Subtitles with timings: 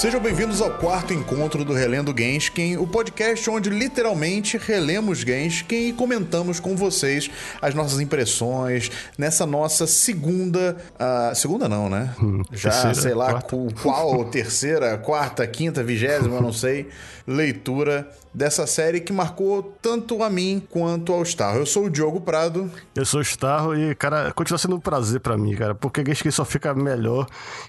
[0.00, 5.92] Sejam bem-vindos ao quarto encontro do Relendo Genskin, o podcast onde literalmente relemos Genskin e
[5.92, 7.30] comentamos com vocês
[7.60, 10.78] as nossas impressões nessa nossa segunda.
[10.94, 12.14] Uh, segunda não, né?
[12.18, 13.56] Hum, Já, terceira, sei lá, quarta.
[13.82, 16.88] qual, terceira, quarta, quinta, vigésima, não sei,
[17.28, 21.58] leitura dessa série que marcou tanto a mim quanto ao Starro.
[21.58, 22.70] Eu sou o Diogo Prado.
[22.94, 26.30] Eu sou o Starro e, cara, continua sendo um prazer para mim, cara, porque Genshin
[26.30, 27.26] só fica melhor.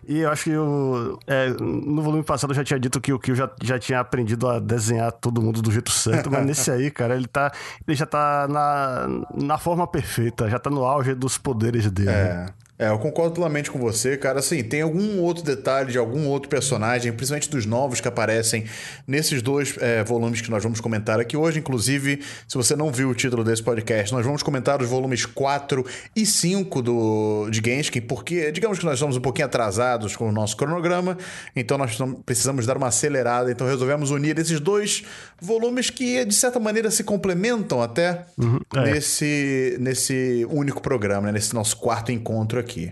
[0.08, 3.20] E eu acho que eu, é, no volume passado eu já tinha dito que o
[3.20, 6.92] Kill já, já tinha aprendido a desenhar todo mundo do jeito certo, mas nesse aí,
[6.92, 7.52] cara, ele tá.
[7.88, 12.10] Ele já tá na, na forma perfeita, já tá no auge dos poderes dele.
[12.10, 12.46] É.
[12.82, 14.40] É, eu concordo plenamente com você, cara.
[14.40, 18.66] Assim, tem algum outro detalhe de algum outro personagem, principalmente dos novos que aparecem
[19.06, 21.60] nesses dois é, volumes que nós vamos comentar aqui hoje.
[21.60, 25.86] Inclusive, se você não viu o título desse podcast, nós vamos comentar os volumes 4
[26.16, 30.32] e 5 do, de Genshin, porque digamos que nós estamos um pouquinho atrasados com o
[30.32, 31.20] nosso cronograma,
[31.56, 33.52] então nós precisamos dar uma acelerada.
[33.52, 35.04] Então resolvemos unir esses dois
[35.40, 38.92] volumes que, de certa maneira, se complementam até uhum, é.
[38.92, 41.34] nesse, nesse único programa, né?
[41.34, 42.92] nesse nosso quarto encontro aqui aqui.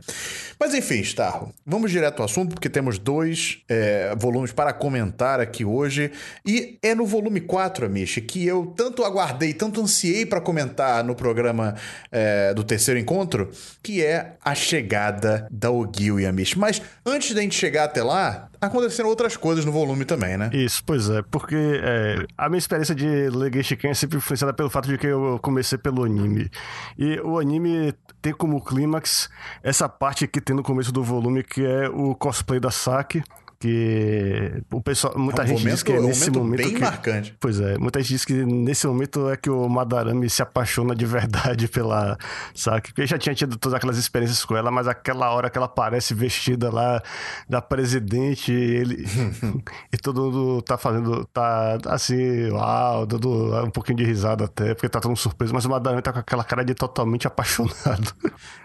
[0.59, 5.63] Mas enfim, Starro, vamos direto ao assunto, porque temos dois é, volumes para comentar aqui
[5.63, 6.11] hoje.
[6.45, 11.15] E é no volume 4, Amish, que eu tanto aguardei, tanto ansiei para comentar no
[11.15, 11.75] programa
[12.11, 13.49] é, do terceiro encontro,
[13.81, 16.55] que é a chegada da Ogil e Amish.
[16.55, 20.49] Mas antes da gente chegar até lá, aconteceram outras coisas no volume também, né?
[20.53, 24.69] Isso, pois é, porque é, a minha experiência de ler Genshin é sempre influenciada pelo
[24.69, 26.49] fato de que eu comecei pelo anime.
[26.97, 29.29] E o anime tem como clímax
[29.63, 33.21] essa parte que tem no começo do volume, que é o cosplay da Saki
[33.59, 36.73] que o pessoal, muita é um gente momento, diz que é, nesse um momento bem
[36.73, 37.35] que, marcante.
[37.39, 41.05] Pois é, muita gente diz que nesse momento é que o Madarame se apaixona de
[41.05, 42.17] verdade pela
[42.55, 45.57] Saki, porque ele já tinha tido todas aquelas experiências com ela, mas aquela hora que
[45.57, 47.01] ela aparece vestida lá
[47.49, 49.05] da presidente, ele
[49.91, 54.87] e todo mundo tá fazendo tá assim, uau, dando um pouquinho de risada até, porque
[54.87, 58.13] tá tão surpreso, mas o Madarame tá com aquela cara de totalmente apaixonado.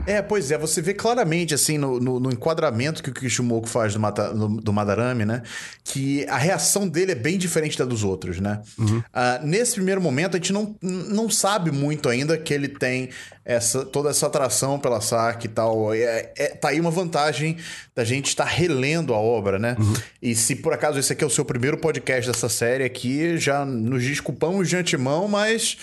[0.06, 3.94] É, pois é, você vê claramente assim no, no, no enquadramento que o Kishimoku faz
[3.94, 5.42] do, Mata, do, do Madarame, né?
[5.82, 8.60] Que a reação dele é bem diferente da dos outros, né?
[8.78, 8.98] Uhum.
[8.98, 13.10] Uh, nesse primeiro momento, a gente não, não sabe muito ainda que ele tem
[13.44, 15.92] essa, toda essa atração pela SAC e tal.
[15.92, 17.56] É, é, tá aí uma vantagem
[17.94, 19.76] da gente estar relendo a obra, né?
[19.78, 19.94] Uhum.
[20.22, 23.64] E se por acaso esse aqui é o seu primeiro podcast dessa série aqui, já
[23.64, 25.76] nos desculpamos de antemão, mas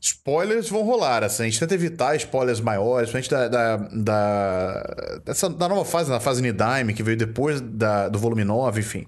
[0.00, 1.44] spoilers vão rolar, assim.
[1.44, 6.20] A gente tenta evitar spoilers maiores, principalmente da, da, da, dessa, da nova fase, na
[6.20, 9.06] fase Nidime, que veio depois da, do volume 9, enfim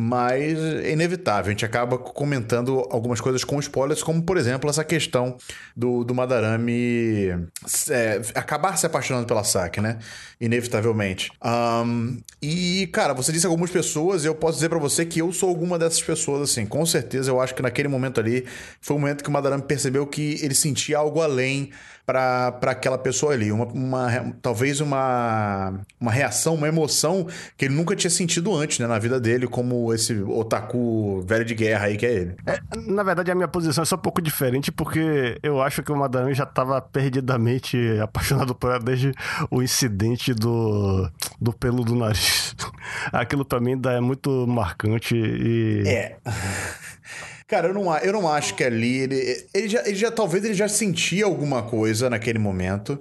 [0.00, 1.48] mas é inevitável.
[1.48, 5.36] A gente acaba comentando algumas coisas com spoilers, como por exemplo essa questão
[5.76, 7.48] do, do Madarame
[7.90, 9.98] é, acabar se apaixonando pela Saki, né?
[10.40, 11.32] Inevitavelmente.
[11.44, 15.32] Um, e, cara, você disse algumas pessoas, e eu posso dizer para você que eu
[15.32, 16.64] sou alguma dessas pessoas, assim.
[16.64, 18.46] Com certeza, eu acho que naquele momento ali
[18.80, 21.72] foi o momento que o Madarame percebeu que ele sentia algo além
[22.08, 23.52] para aquela pessoa ali.
[23.52, 28.86] Uma, uma, talvez uma, uma reação, uma emoção que ele nunca tinha sentido antes né,
[28.86, 32.36] na vida dele, como esse otaku velho de guerra aí que é ele.
[32.46, 32.58] É,
[32.90, 35.96] na verdade, a minha posição é só um pouco diferente, porque eu acho que o
[35.96, 39.12] Madame já estava perdidamente apaixonado por ela desde
[39.50, 42.56] o incidente do, do pelo do nariz.
[43.12, 45.82] Aquilo para mim é muito marcante e.
[45.86, 46.16] É.
[47.48, 48.98] Cara, eu não, eu não acho que ali.
[48.98, 50.10] Ele, ele, já, ele já.
[50.10, 53.00] Talvez ele já sentia alguma coisa naquele momento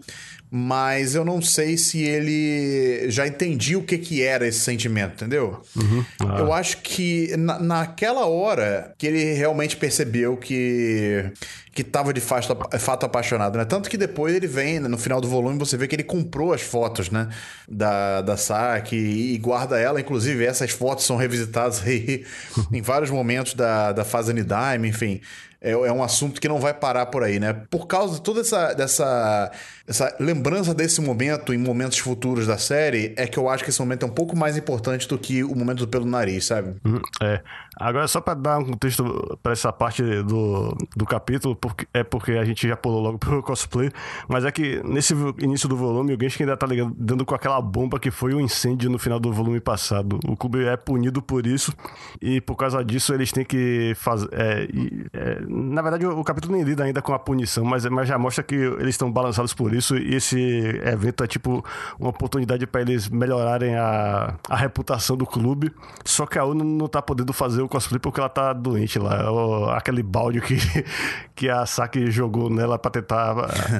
[0.49, 5.61] mas eu não sei se ele já entendia o que, que era esse sentimento, entendeu?
[5.75, 6.05] Uhum.
[6.19, 6.39] Ah.
[6.39, 11.31] Eu acho que na, naquela hora que ele realmente percebeu que
[11.73, 13.63] que tava de fato, fato apaixonado, né?
[13.63, 16.51] Tanto que depois ele vem, né, no final do volume, você vê que ele comprou
[16.51, 17.29] as fotos, né?
[17.69, 20.01] Da, da Saki e guarda ela.
[20.01, 22.25] Inclusive, essas fotos são revisitadas aí
[22.71, 25.21] em vários momentos da, da fase Nidime, enfim
[25.67, 27.53] é, é um assunto que não vai parar por aí, né?
[27.69, 29.51] Por causa de toda essa, dessa
[29.87, 33.79] essa lembrança desse momento em momentos futuros da série, é que eu acho que esse
[33.79, 36.75] momento é um pouco mais importante do que o momento do pelo nariz, sabe?
[36.83, 37.41] Uhum, é.
[37.79, 42.31] Agora, só para dar um contexto para essa parte do, do capítulo, porque, é porque
[42.31, 43.89] a gente já pulou logo pro cosplay,
[44.27, 47.97] mas é que nesse início do volume, o Genshin ainda tá lidando com aquela bomba
[47.97, 50.19] que foi o um incêndio no final do volume passado.
[50.27, 51.73] O clube é punido por isso,
[52.21, 54.27] e por causa disso eles têm que fazer.
[54.33, 54.67] É,
[55.13, 58.17] é, na verdade, o, o, capítulo nem lida ainda com a punição, mas, mas já
[58.17, 60.39] mostra que eles estão balançados por isso, e esse
[60.83, 61.63] evento é tipo
[61.99, 65.73] uma oportunidade para eles melhorarem a, a reputação do clube.
[66.05, 69.27] Só que a UNO não tá podendo fazer o cosplay porque ela tá doente lá.
[69.75, 70.57] Aquele balde que,
[71.35, 73.35] que a Saki jogou nela pra tentar.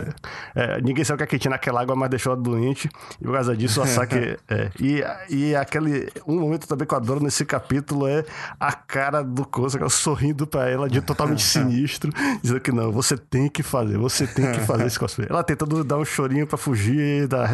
[0.55, 2.89] é, ninguém sabe o que, é que tinha naquela água, mas deixou ela doente.
[3.21, 4.37] E por causa disso, a Saki.
[4.49, 6.11] é, e, e aquele.
[6.25, 8.23] Um momento também que eu adoro nesse capítulo é
[8.59, 12.11] a cara do Kosa sorrindo pra ela de totalmente sinistro,
[12.41, 15.27] dizendo que não, você tem que fazer, você tem que fazer esse cosplay.
[15.29, 17.45] Ela tentando dar um chorinho pra fugir da,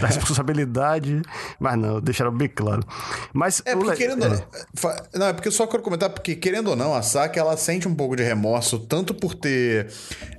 [0.00, 1.22] da responsabilidade,
[1.58, 2.82] mas não, deixaram bem claro.
[3.32, 3.62] Mas.
[3.64, 4.24] É, porque querendo.
[4.24, 4.44] É.
[5.14, 7.88] Não, é porque eu só quero comentar, porque querendo ou não, a Saki ela sente
[7.88, 9.88] um pouco de remorso, tanto por ter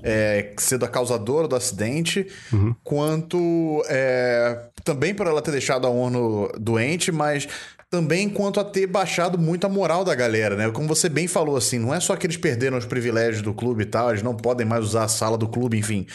[0.03, 2.75] é, sido a causadora do acidente, uhum.
[2.83, 7.47] quanto é, também por ela ter deixado a ONU doente, mas
[7.91, 10.71] também quanto a ter baixado muito a moral da galera, né?
[10.71, 13.83] Como você bem falou, assim, não é só que eles perderam os privilégios do clube
[13.83, 16.07] e tal, eles não podem mais usar a sala do clube, enfim,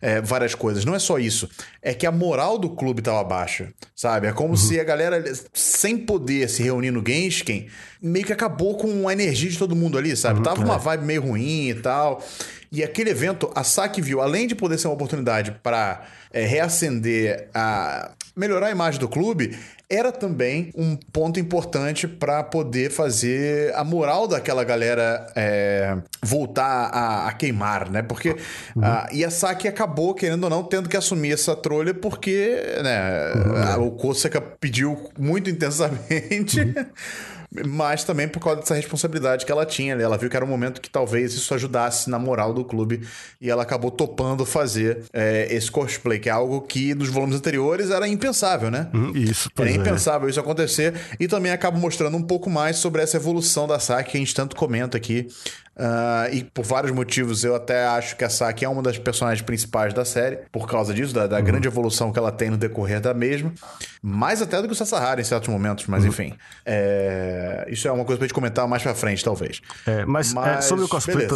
[0.00, 0.84] é, várias coisas.
[0.84, 1.50] Não é só isso.
[1.82, 4.28] É que a moral do clube estava baixa, sabe?
[4.28, 4.56] É como uhum.
[4.56, 7.66] se a galera, sem poder se reunir no Genshin,
[8.00, 10.38] meio que acabou com a energia de todo mundo ali, sabe?
[10.38, 10.64] Uhum, Tava é.
[10.64, 12.24] uma vibe meio ruim e tal.
[12.70, 17.48] E aquele evento, a Saki viu, além de poder ser uma oportunidade para é, reacender
[17.52, 19.56] a melhorar a imagem do clube,
[19.88, 27.28] era também um ponto importante para poder fazer a moral daquela galera é, voltar a,
[27.28, 28.02] a, queimar, né?
[28.02, 28.30] Porque
[28.74, 28.82] uhum.
[28.84, 33.32] a Yasaki acabou, querendo ou não, tendo que assumir essa trolha porque né,
[33.76, 33.86] uhum.
[33.88, 36.60] o Kosaka pediu muito intensamente.
[36.60, 36.74] Uhum.
[37.66, 39.94] mas também por causa dessa responsabilidade que ela tinha.
[39.94, 43.02] Ela viu que era um momento que talvez isso ajudasse na moral do clube
[43.40, 47.90] e ela acabou topando fazer é, esse cosplay, que é algo que nos volumes anteriores
[47.90, 48.88] era impensável, né?
[48.94, 49.74] Hum, isso, Era é.
[49.74, 54.12] impensável isso acontecer e também acaba mostrando um pouco mais sobre essa evolução da Saki
[54.12, 55.28] que a gente tanto comenta aqui
[55.76, 59.42] Uh, e por vários motivos eu até acho que a Saki é uma das personagens
[59.42, 61.44] principais da série, por causa disso, da, da uhum.
[61.44, 63.52] grande evolução que ela tem no decorrer da mesma.
[64.00, 66.10] Mais até do que o Sasahara em certos momentos, mas uhum.
[66.10, 66.34] enfim.
[66.64, 67.66] É...
[67.68, 69.60] Isso é uma coisa pra gente comentar mais pra frente, talvez.
[69.86, 70.58] É, mas, é, mas...
[70.58, 71.26] É, sobre o cosplay.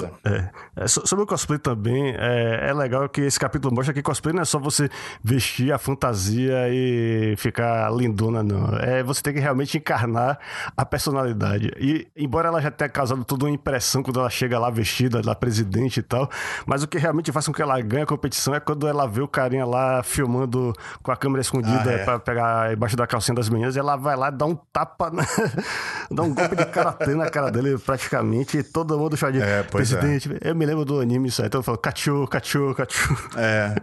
[0.76, 4.42] É, sobre o cosplay também, é, é legal que esse capítulo mostra que cosplay não
[4.42, 4.88] é só você
[5.22, 8.76] vestir a fantasia e ficar lindona, não.
[8.78, 10.38] É você tem que realmente encarnar
[10.76, 11.72] a personalidade.
[11.78, 15.22] E embora ela já tenha causado toda uma impressão quando ela ela chega lá vestida
[15.22, 16.30] da presidente e tal.
[16.66, 19.22] Mas o que realmente faz com que ela ganhe a competição é quando ela vê
[19.22, 20.72] o carinha lá filmando
[21.02, 22.04] com a câmera escondida ah, é.
[22.04, 25.22] pra pegar embaixo da calcinha das meninas e ela vai lá dar um tapa, na...
[26.10, 29.62] dá um golpe de karatê na cara dele praticamente e todo mundo chama de é,
[29.62, 30.30] presidente.
[30.42, 30.50] É.
[30.50, 33.16] Eu me lembro do anime isso aí, então eu falo, cachu, cachu, cachu.
[33.36, 33.74] É.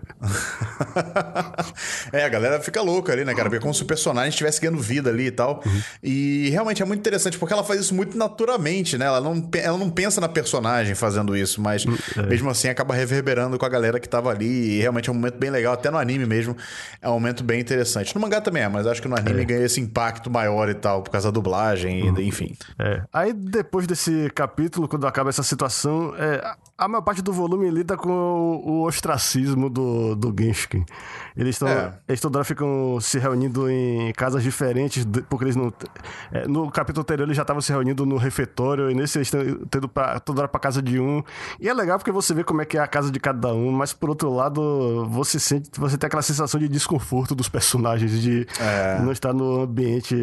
[2.19, 3.49] é, a galera fica louca ali, né, cara?
[3.49, 5.61] Porque é como se o personagem estivesse ganhando vida ali e tal.
[5.65, 5.81] Uhum.
[6.03, 9.05] E realmente é muito interessante porque ela faz isso muito naturalmente, né?
[9.05, 12.23] Ela não, ela não pensa na personagem fazendo isso, mas hum, é.
[12.23, 14.75] mesmo assim acaba reverberando com a galera que tava ali.
[14.75, 16.55] E realmente é um momento bem legal, até no anime mesmo.
[17.01, 18.13] É um momento bem interessante.
[18.13, 19.45] No mangá também é, mas acho que no anime é.
[19.45, 22.19] ganha esse impacto maior e tal, por causa da dublagem, uhum.
[22.19, 22.55] enfim.
[22.77, 23.01] É.
[23.13, 26.43] Aí depois desse capítulo, quando acaba essa situação, é,
[26.77, 30.85] a maior parte do volume lida com o, o ostracismo do, do Genshin.
[31.35, 31.67] Eles estão.
[31.67, 31.93] É.
[32.07, 35.71] Eles toda hora ficam se reunindo em casas diferentes, porque eles não.
[36.31, 39.41] É, no capítulo anterior eles já estavam se reunindo no refeitório, e nesse eles estão
[39.69, 41.23] tendo pra, toda hora pra casa de um.
[41.59, 43.71] E é legal porque você vê como é que é a casa de cada um,
[43.71, 45.69] mas por outro lado, você sente.
[45.77, 48.99] Você tem aquela sensação de desconforto dos personagens, de é.
[49.01, 50.15] não estar no ambiente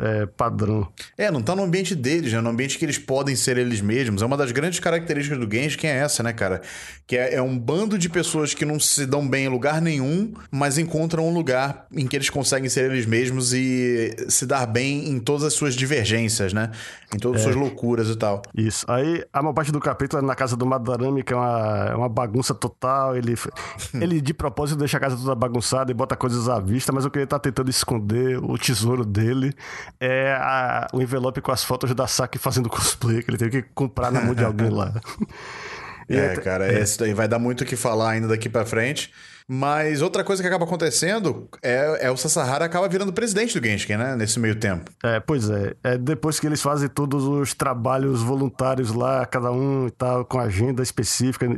[0.00, 0.88] é, padrão.
[1.16, 2.40] É, não tá no ambiente deles, né?
[2.40, 4.22] No ambiente que eles podem ser eles mesmos.
[4.22, 6.62] É uma das grandes características do Genshin, é essa, né, cara?
[7.06, 10.32] Que é, é um bando de pessoas que não se dão bem em lugar nenhum,
[10.50, 15.08] mas encontram um lugar em que eles conseguem ser eles mesmos e se dar bem
[15.08, 16.70] em todas as suas divergências, né?
[17.14, 17.52] Em todas as é.
[17.52, 18.42] suas loucuras e tal.
[18.54, 18.86] Isso.
[18.88, 21.96] Aí a maior parte do capítulo é na casa do Madarame, que é uma, é
[21.96, 23.16] uma bagunça total.
[23.16, 23.34] Ele,
[24.00, 27.10] ele de propósito deixa a casa toda bagunçada e bota coisas à vista, mas o
[27.10, 29.52] que ele tá tentando esconder, o tesouro dele,
[29.98, 33.68] é a, o envelope com as fotos da Saki fazendo cosplay, que ele teve que
[33.74, 34.92] comprar na mão de alguém lá.
[36.16, 39.10] é, cara, esse daí vai dar muito o que falar ainda daqui para frente.
[39.52, 43.96] Mas outra coisa que acaba acontecendo é, é o Sasahara acaba virando presidente do Genshin,
[43.96, 44.14] né?
[44.14, 44.88] Nesse meio tempo.
[45.02, 45.74] É, pois é.
[45.82, 45.98] é.
[45.98, 50.84] Depois que eles fazem todos os trabalhos voluntários lá, cada um e tal, com agenda
[50.84, 51.48] específica.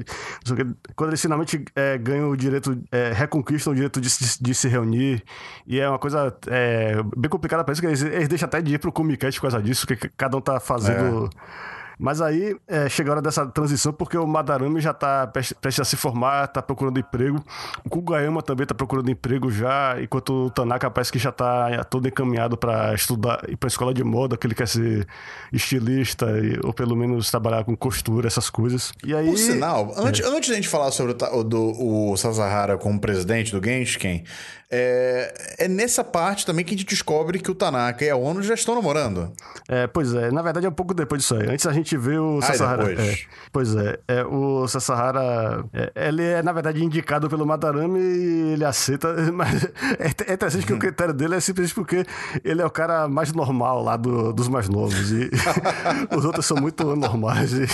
[0.96, 4.68] Quando eles finalmente é, ganham o direito, é, reconquistam o direito de, de, de, se
[4.68, 5.22] reunir.
[5.66, 8.78] E é uma coisa é, bem complicada, parece que eles, eles deixam até de ir
[8.78, 11.28] pro Comic por causa disso, que cada um tá fazendo.
[11.28, 15.78] É mas aí é, chega a hora dessa transição porque o Madarame já está prestes
[15.78, 17.40] a se formar, está procurando emprego.
[17.84, 22.08] O Kugayama também está procurando emprego já, enquanto o Tanaka parece que já está todo
[22.08, 25.06] encaminhado para estudar, ir para a escola de moda, que ele quer ser
[25.52, 26.26] estilista,
[26.64, 28.92] ou pelo menos trabalhar com costura, essas coisas.
[29.04, 30.28] E aí, Por sinal, antes, é.
[30.28, 34.24] antes de a gente falar sobre o, do, o Sasahara como presidente do Genshin,
[34.72, 38.42] é, é nessa parte também que a gente descobre que o Tanaka e a ONU
[38.42, 39.30] já estão namorando.
[39.68, 41.46] É, pois é, na verdade é um pouco depois disso aí.
[41.48, 42.84] Antes a gente vê o Ah, Sasahara.
[42.84, 43.08] depois.
[43.08, 43.18] É,
[43.52, 45.64] pois é, é, o Sasahara.
[45.74, 49.12] é, ele é, na verdade, indicado pelo Madarame e ele aceita.
[49.32, 52.04] Mas é, é interessante que o critério dele é simplesmente porque
[52.42, 55.12] ele é o cara mais normal lá do- dos mais novos.
[55.12, 55.30] E
[56.16, 57.52] os outros são muito anormais.
[57.52, 57.66] E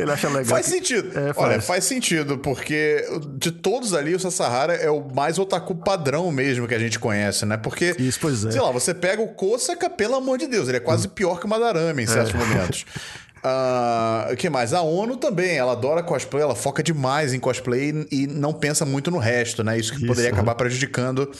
[0.00, 0.44] ele acha legal.
[0.46, 1.18] Faz que- sentido.
[1.18, 1.66] É, Olha, faz.
[1.66, 3.04] faz sentido, porque
[3.36, 7.44] de todos ali, o Sasahara é o mais otaku padrão mesmo que a gente conhece,
[7.46, 7.56] né?
[7.56, 8.50] Porque, Isso, pois é.
[8.50, 11.46] sei lá, você pega o Kosaka, pelo amor de Deus, ele é quase pior que
[11.46, 12.84] o Madarame em certos momentos.
[13.46, 14.72] Ah, O que mais?
[14.72, 19.10] A ONU também, ela adora cosplay, ela foca demais em cosplay e não pensa muito
[19.10, 19.78] no resto, né?
[19.78, 20.38] Isso que Isso, poderia aham.
[20.38, 21.30] acabar prejudicando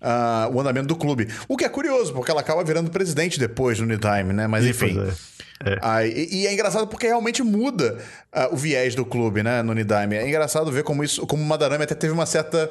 [0.00, 1.26] ah, o andamento do clube.
[1.48, 4.46] O que é curioso, porque ela acaba virando presidente depois no Anytime, né?
[4.46, 4.94] Mas Isso, enfim.
[4.94, 5.78] pois é.
[5.82, 7.98] Ah, e, e é engraçado porque realmente muda
[8.32, 10.16] ah, o viés do clube, né, no Nidaime.
[10.16, 12.70] É engraçado ver como isso, como o Madarame até teve uma certa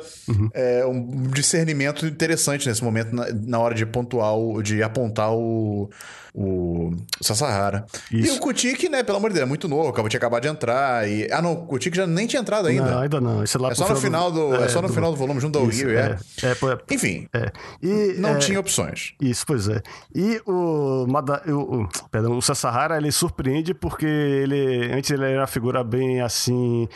[0.53, 5.89] é, um discernimento interessante nesse momento na, na hora de pontuar, o, de apontar o,
[6.33, 6.91] o
[7.21, 7.85] Sasahara.
[8.11, 8.37] E Isso.
[8.37, 11.09] o Kutik, né, pelo amor de Deus, é muito novo, acabou de acabar de entrar
[11.09, 12.85] e ah não, o Kutik já nem tinha entrado ainda.
[12.91, 13.43] Não, ainda não.
[13.43, 15.39] Esse é lá é só no final do, é, só no do- final do volume
[15.41, 16.17] junto ao Isso, Rio, é.
[16.43, 16.47] é.
[16.47, 17.51] É, é- Enfim, é.
[17.81, 19.13] E, não é, tinha opções.
[19.19, 19.81] Isso, pois é.
[20.13, 22.41] E o, Mada, o, o, perdão, o
[22.97, 26.87] Ele surpreende porque ele antes ele era uma figura bem assim,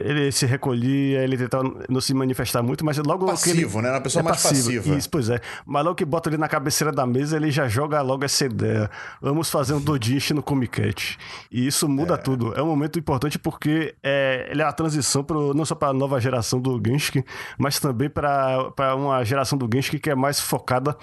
[0.00, 3.90] ele se recolhia, ele tentava não se manifestar muito, mas logo que ele, Passivo, né?
[3.90, 4.96] Uma pessoa mais passiva.
[4.96, 5.40] Isso, pois é.
[5.64, 8.90] Mas logo que bota ele na cabeceira da mesa, ele já joga logo essa ideia.
[9.20, 11.16] Vamos fazer um Dodishi no Comiket.
[11.50, 12.52] E isso muda tudo.
[12.54, 15.92] É um momento importante porque é, ele é a transição pro, não só para a
[15.92, 17.24] nova geração do Genshin,
[17.58, 20.96] mas também para uma geração do Genshin que é mais focada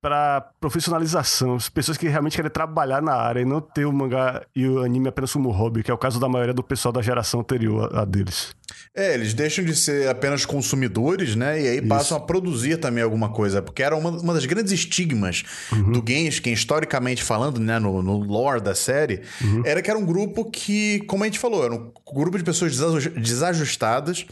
[0.00, 4.44] para profissionalização, as pessoas que realmente querem trabalhar na área e não ter o mangá
[4.54, 7.02] e o anime apenas como hobby, que é o caso da maioria do pessoal da
[7.02, 8.54] geração anterior a deles.
[8.94, 11.60] É, eles deixam de ser apenas consumidores, né?
[11.62, 13.60] E aí passam a produzir também alguma coisa.
[13.62, 15.44] Porque era uma, uma das grandes estigmas
[15.92, 17.78] do Genshin, historicamente falando, né?
[17.78, 19.20] No, no lore da série,
[19.64, 22.72] era que era um grupo que, como a gente falou, era um grupo de pessoas
[22.72, 23.10] desaju-
[23.50, 24.24] desajustadas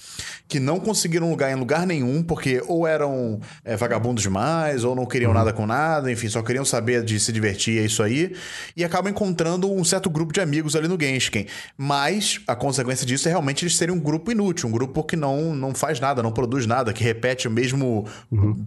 [0.48, 5.06] que não conseguiram lugar em lugar nenhum, porque ou eram é, vagabundos demais, ou não
[5.06, 8.34] queriam nada com nada, enfim, só queriam saber de se divertir, é isso aí.
[8.76, 11.46] E acabam encontrando um certo grupo de amigos ali no Genshin.
[11.76, 15.54] Mas a consequência disso é realmente eles serem um grupo inútil, um grupo que não,
[15.54, 18.06] não faz nada, não produz nada, que repete o mesmo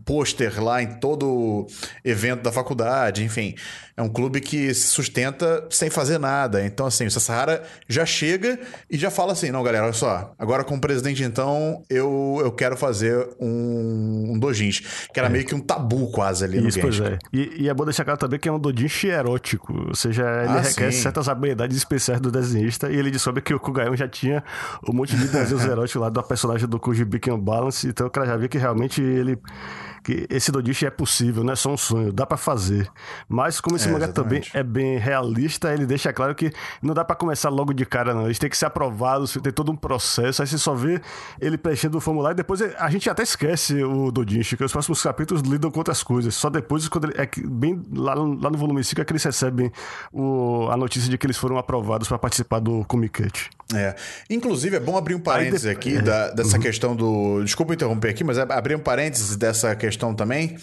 [0.05, 1.67] pôster lá em todo
[2.03, 3.55] evento da faculdade, enfim.
[3.95, 6.63] É um clube que se sustenta sem fazer nada.
[6.63, 8.59] Então, assim, o Sasahara já chega
[8.91, 12.77] e já fala assim: não, galera, olha só, agora como presidente, então, eu, eu quero
[12.77, 14.81] fazer um, um dojins,
[15.11, 17.13] que era meio que um tabu quase ali no Isso, pois Genshin.
[17.13, 17.17] é.
[17.33, 20.49] E, e é bom deixar claro também que é um dojinshi erótico, ou seja, ele
[20.59, 21.01] Ah, requer sim.
[21.01, 24.43] certas habilidades especiais do desenhista, e ele descobre que o Kugayon já tinha
[24.87, 28.27] um monte de desenhos eróticos lá do personagem do Kuji Beacon Balance, então o cara
[28.27, 29.39] já vê que realmente ele...
[30.07, 32.89] Que esse dojinshi é possível, não é só um sonho, dá pra fazer.
[33.27, 36.49] Mas como esse É, mangá também é bem realista, ele deixa claro que
[36.81, 38.23] não dá pra começar logo de cara, não.
[38.23, 40.41] Eles têm que ser aprovados, tem todo um processo.
[40.41, 41.01] Aí você só vê
[41.41, 42.35] ele preenchendo o formulário.
[42.35, 46.01] e Depois a gente até esquece o Dodinchi, que os próximos capítulos lidam com outras
[46.01, 46.33] coisas.
[46.35, 49.23] Só depois, quando ele, é bem lá, no- lá no volume 5, é que eles
[49.25, 49.69] recebem
[50.13, 53.47] o- a notícia de que eles foram aprovados pra participar do Comiket.
[53.75, 53.93] É.
[54.29, 56.01] Inclusive, é bom abrir um parênteses de- aqui é.
[56.01, 57.43] da- dessa questão do.
[57.43, 60.57] Desculpa interromper aqui, mas é abrir um parênteses dessa questão também.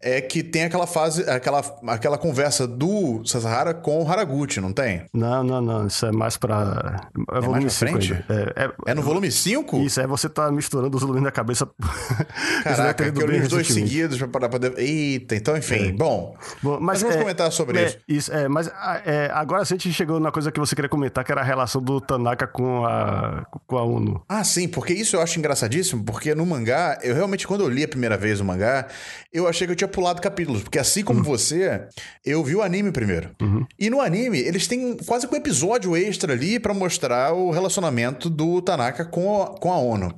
[0.00, 5.04] É que tem aquela fase, aquela, aquela conversa do Sasahara com o Haraguchi, não tem?
[5.12, 5.86] Não, não, não.
[5.86, 7.00] Isso é mais pra.
[7.16, 8.12] É, mais volume pra 5 frente?
[8.12, 8.52] ainda.
[8.56, 9.78] É, é- É no volume 5?
[9.78, 11.68] Isso, é você tá misturando os volumes na cabeça.
[12.62, 14.80] Caraca, ido que eu li os dois seguidos pra parar pra.
[14.80, 15.92] Eita, então, enfim.
[15.96, 17.98] Bom, Bom, mas vamos é, comentar sobre é, isso.
[18.08, 21.24] Isso, é, mas ah, é, agora a gente chegou na coisa que você queria comentar,
[21.24, 24.22] que era a relação do Tanaka com a, com a ONU.
[24.28, 27.84] Ah, sim, porque isso eu acho engraçadíssimo, porque no mangá, eu realmente, quando eu li
[27.84, 28.86] a primeira vez o mangá,
[29.32, 31.86] eu achei que eu tinha pulado capítulos, porque assim como você,
[32.24, 33.30] eu vi o anime primeiro.
[33.78, 38.28] E no anime, eles têm quase que um episódio extra ali pra mostrar o relacionamento
[38.30, 40.14] do Tanaka com a, com a ONU.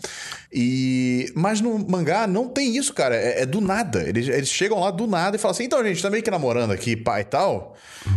[0.52, 1.30] E...
[1.34, 4.02] Mas no mangá não tem isso, cara, é, é do nada.
[4.08, 6.72] Eles, eles chegam lá do nada e falam assim, então, gente, tá meio que namorando
[6.72, 7.76] aqui, pai e tal,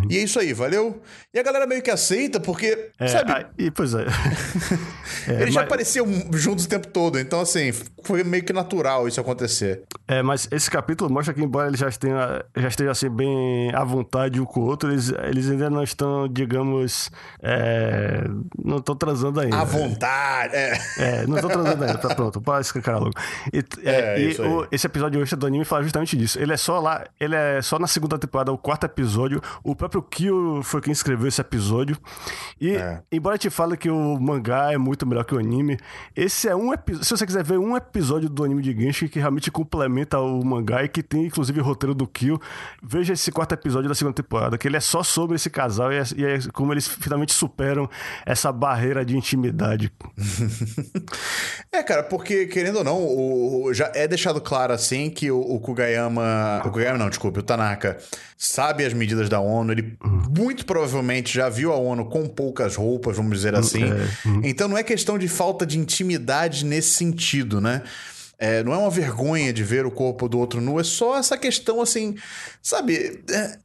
[0.09, 1.01] e é isso aí, valeu?
[1.33, 3.31] E a galera meio que aceita, porque, É, sabe...
[3.31, 4.05] ah, e, pois é.
[5.27, 7.71] É, Eles já mas- apareciam juntos o tempo todo, então assim,
[8.03, 9.83] foi meio que natural isso acontecer.
[10.07, 12.17] É, mas esse capítulo mostra que, embora eles já estejam,
[12.55, 16.27] já estejam assim, bem à vontade um com o outro, eles, eles ainda não estão,
[16.27, 18.23] digamos, é,
[18.63, 19.57] não estão transando ainda.
[19.57, 20.55] À vontade.
[20.55, 20.79] É.
[20.97, 23.13] É, não estão transando ainda, pra pronto, para escancarar logo.
[23.51, 26.39] E, é, e o, esse episódio hoje do anime fala justamente disso.
[26.39, 29.41] Ele é só lá, ele é só na segunda temporada, o quarto episódio.
[29.63, 31.97] O próprio Kyo foi quem escreveu esse episódio.
[32.59, 33.01] E, é.
[33.11, 35.77] embora te fale que o mangá é muito melhor que o anime,
[36.15, 37.05] esse é um episódio.
[37.05, 40.83] Se você quiser ver um episódio do anime de Genshin que realmente complementa o mangá
[40.83, 42.39] e que tem inclusive o roteiro do Kyo,
[42.81, 45.97] veja esse quarto episódio da segunda temporada, que ele é só sobre esse casal e
[45.97, 47.89] é, e é como eles finalmente superam
[48.25, 49.91] essa barreira de intimidade.
[51.71, 55.59] é, cara, porque, querendo ou não, o, já é deixado claro assim que o, o
[55.59, 56.61] Kugayama.
[56.65, 57.97] O Kugayama não, desculpe, o Tanaka
[58.37, 59.97] sabe as medidas da ONU, ele
[60.37, 63.85] muito provavelmente já viu a ONU com poucas roupas, vamos dizer assim.
[63.85, 64.07] É.
[64.43, 67.81] Então não é questão de falta de intimidade nesse sentido, né?
[68.39, 71.37] É, não é uma vergonha de ver o corpo do outro nu, é só essa
[71.37, 72.15] questão assim,
[72.61, 73.23] sabe?
[73.29, 73.57] É,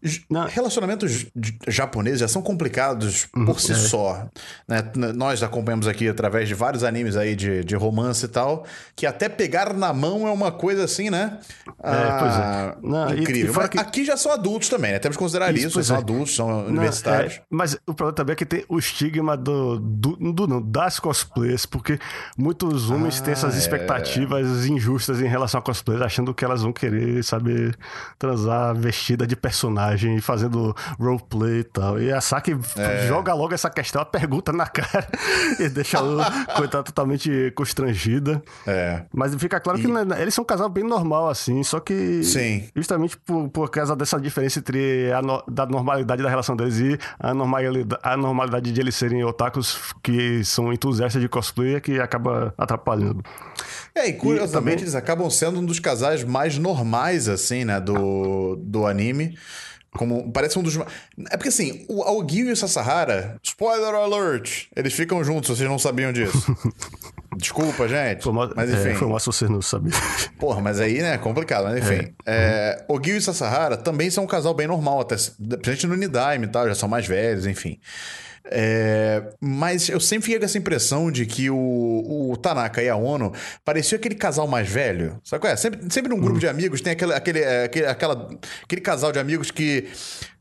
[0.51, 1.27] relacionamentos
[1.67, 3.75] japoneses já são complicados uhum, por si é.
[3.75, 4.29] só.
[4.69, 4.83] Né?
[5.15, 9.29] Nós acompanhamos aqui através de vários animes aí de, de romance e tal, que até
[9.29, 11.39] pegar na mão é uma coisa assim, né?
[11.83, 12.39] Ah, pois é.
[12.39, 13.63] Ah, não, incrível.
[13.63, 13.79] E, e que...
[13.79, 14.99] aqui já são adultos também, né?
[14.99, 15.99] Temos que considerar isso, isso são é.
[15.99, 17.35] adultos, são não, universitários.
[17.35, 20.99] É, mas o problema também é que tem o estigma do, do, do não, das
[20.99, 21.99] cosplays, porque
[22.37, 26.73] muitos homens ah, têm essas expectativas injustas em relação a cosplays, achando que elas vão
[26.73, 27.77] querer, saber
[28.19, 32.01] transar vestida de personagem e fazendo roleplay e tal.
[32.01, 33.07] E a Saki é.
[33.07, 35.09] joga logo essa questão, a pergunta na cara
[35.59, 36.19] e deixa o
[36.57, 38.43] coitado totalmente constrangida.
[38.67, 39.03] É.
[39.13, 39.83] Mas fica claro e...
[39.83, 42.69] que né, eles são um casal bem normal, assim, só que Sim.
[42.75, 46.99] justamente por, por causa dessa diferença entre a no, da normalidade da relação deles e
[47.19, 52.01] a normalidade, a normalidade de eles serem otakus que são entusiastas de cosplay é que
[52.01, 53.23] acaba atrapalhando.
[53.99, 54.75] É, e curiosamente também...
[54.85, 59.37] eles acabam sendo um dos casais mais normais, assim, né, do, do anime.
[59.93, 60.77] Como, parece um dos.
[61.31, 65.79] É porque assim, o Aogio e o Sasahara, spoiler alert, eles ficam juntos, vocês não
[65.79, 66.57] sabiam disso.
[67.37, 68.23] Desculpa, gente.
[68.23, 68.91] Foi uma, mas enfim.
[68.91, 69.93] É, foi uma você não sabia.
[70.39, 72.13] Porra, mas aí, né, é complicado, mas enfim.
[72.27, 72.79] É.
[72.79, 75.17] É, o Gil e Sasahara também são um casal bem normal, até.
[75.17, 77.81] Principalmente no Nidaime e tal, já são mais velhos, enfim.
[78.51, 82.97] É, mas eu sempre fiquei com essa impressão de que o, o Tanaka e a
[82.97, 83.33] Ono
[83.65, 85.21] pareciam aquele casal mais velho.
[85.23, 85.57] Sabe qual é?
[85.57, 86.41] Sempre, sempre num grupo hum.
[86.41, 88.31] de amigos tem aquele, aquele, é, aquele, aquela,
[88.65, 89.89] aquele casal de amigos que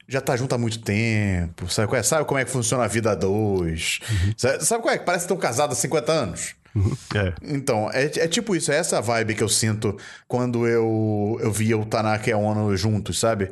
[0.07, 1.69] já tá junto há muito tempo.
[1.69, 2.03] Sabe qual é?
[2.03, 3.99] Sabe como é que funciona a vida a dois?
[4.09, 4.33] Uhum.
[4.37, 4.97] Sabe, sabe qual é?
[4.97, 6.55] Parece que estão casados há 50 anos.
[6.73, 6.95] Uhum.
[7.15, 7.33] É.
[7.41, 11.77] Então, é, é tipo isso, é essa vibe que eu sinto quando eu, eu via
[11.77, 13.51] o Tanaka e a Ono juntos, sabe?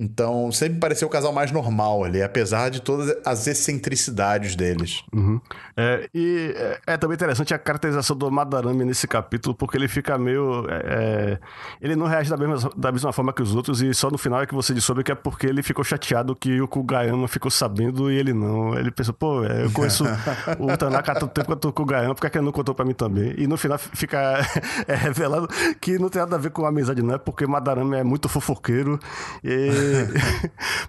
[0.00, 5.04] Então, sempre pareceu o casal mais normal ali, apesar de todas as excentricidades deles.
[5.12, 5.38] Uhum.
[5.76, 10.16] É, e é, é, também interessante a caracterização do Madarame nesse capítulo, porque ele fica
[10.16, 10.64] meio.
[10.70, 11.38] É, é,
[11.82, 14.40] ele não reage da mesma, da mesma forma que os outros, e só no final
[14.40, 18.10] é que você descobre que é porque ele ficou chateado que o Kugayama ficou sabendo
[18.10, 18.78] e ele não.
[18.78, 20.04] Ele pensou, pô, é, eu conheço
[20.58, 22.94] o Tanaka há tanto tempo quanto o Kugayama, por que ele não contou pra mim
[22.94, 23.34] também?
[23.36, 24.40] E no final fica
[24.88, 25.46] é, revelado
[25.78, 28.30] que não tem nada a ver com a amizade, não é porque Madarame é muito
[28.30, 28.98] fofoqueiro.
[29.44, 29.89] E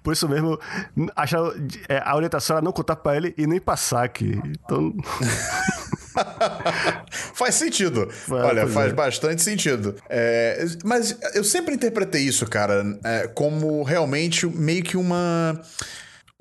[0.02, 0.58] por isso mesmo,
[1.14, 1.40] achar,
[1.88, 4.40] é, a orientação era não contar pra ele e nem passar aqui.
[4.44, 4.94] Então.
[7.34, 8.08] faz sentido.
[8.30, 8.94] Olha, faz é.
[8.94, 9.96] bastante sentido.
[10.08, 15.60] É, mas eu sempre interpretei isso, cara, é, como realmente meio que uma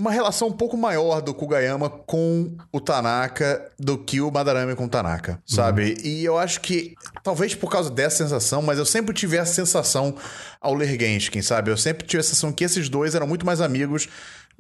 [0.02, 4.86] uma relação um pouco maior do Kugayama com o Tanaka do que o Madarame com
[4.86, 5.92] o Tanaka, sabe?
[5.92, 5.98] Uhum.
[6.04, 10.16] E eu acho que, talvez por causa dessa sensação, mas eu sempre tive essa sensação
[10.60, 11.70] ao ler Genshin, sabe?
[11.70, 14.10] Eu sempre tive a sensação que esses dois eram muito mais amigos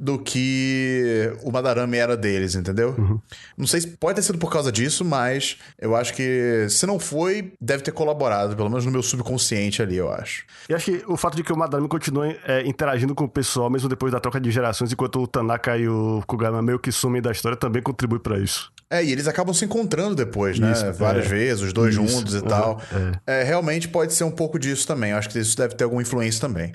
[0.01, 2.95] do que o Madarame era deles, entendeu?
[2.97, 3.19] Uhum.
[3.55, 6.97] Não sei se pode ter sido por causa disso, mas eu acho que se não
[6.97, 10.43] foi, deve ter colaborado, pelo menos no meu subconsciente ali, eu acho.
[10.67, 13.69] E acho que o fato de que o Madarame continue é, interagindo com o pessoal,
[13.69, 17.21] mesmo depois da troca de gerações, enquanto o Tanaka e o Kugama meio que sumem
[17.21, 18.71] da história, também contribui para isso.
[18.89, 20.73] É, e eles acabam se encontrando depois, né?
[20.73, 21.29] Isso, Várias é.
[21.29, 22.05] vezes, os dois isso.
[22.05, 22.43] juntos e uhum.
[22.43, 22.81] tal.
[23.25, 23.39] É.
[23.39, 23.43] é.
[23.43, 25.11] realmente pode ser um pouco disso também.
[25.11, 26.73] Eu acho que isso deve ter alguma influência também.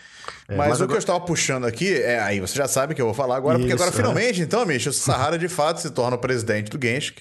[0.48, 0.88] É, mas, mas, o agora...
[0.88, 3.58] que eu estava puxando aqui, é aí você já sabe que eu vou falar agora,
[3.58, 3.92] isso, porque agora é.
[3.92, 7.14] finalmente, então, Micho, o Sahara de fato se torna o presidente do Genshin.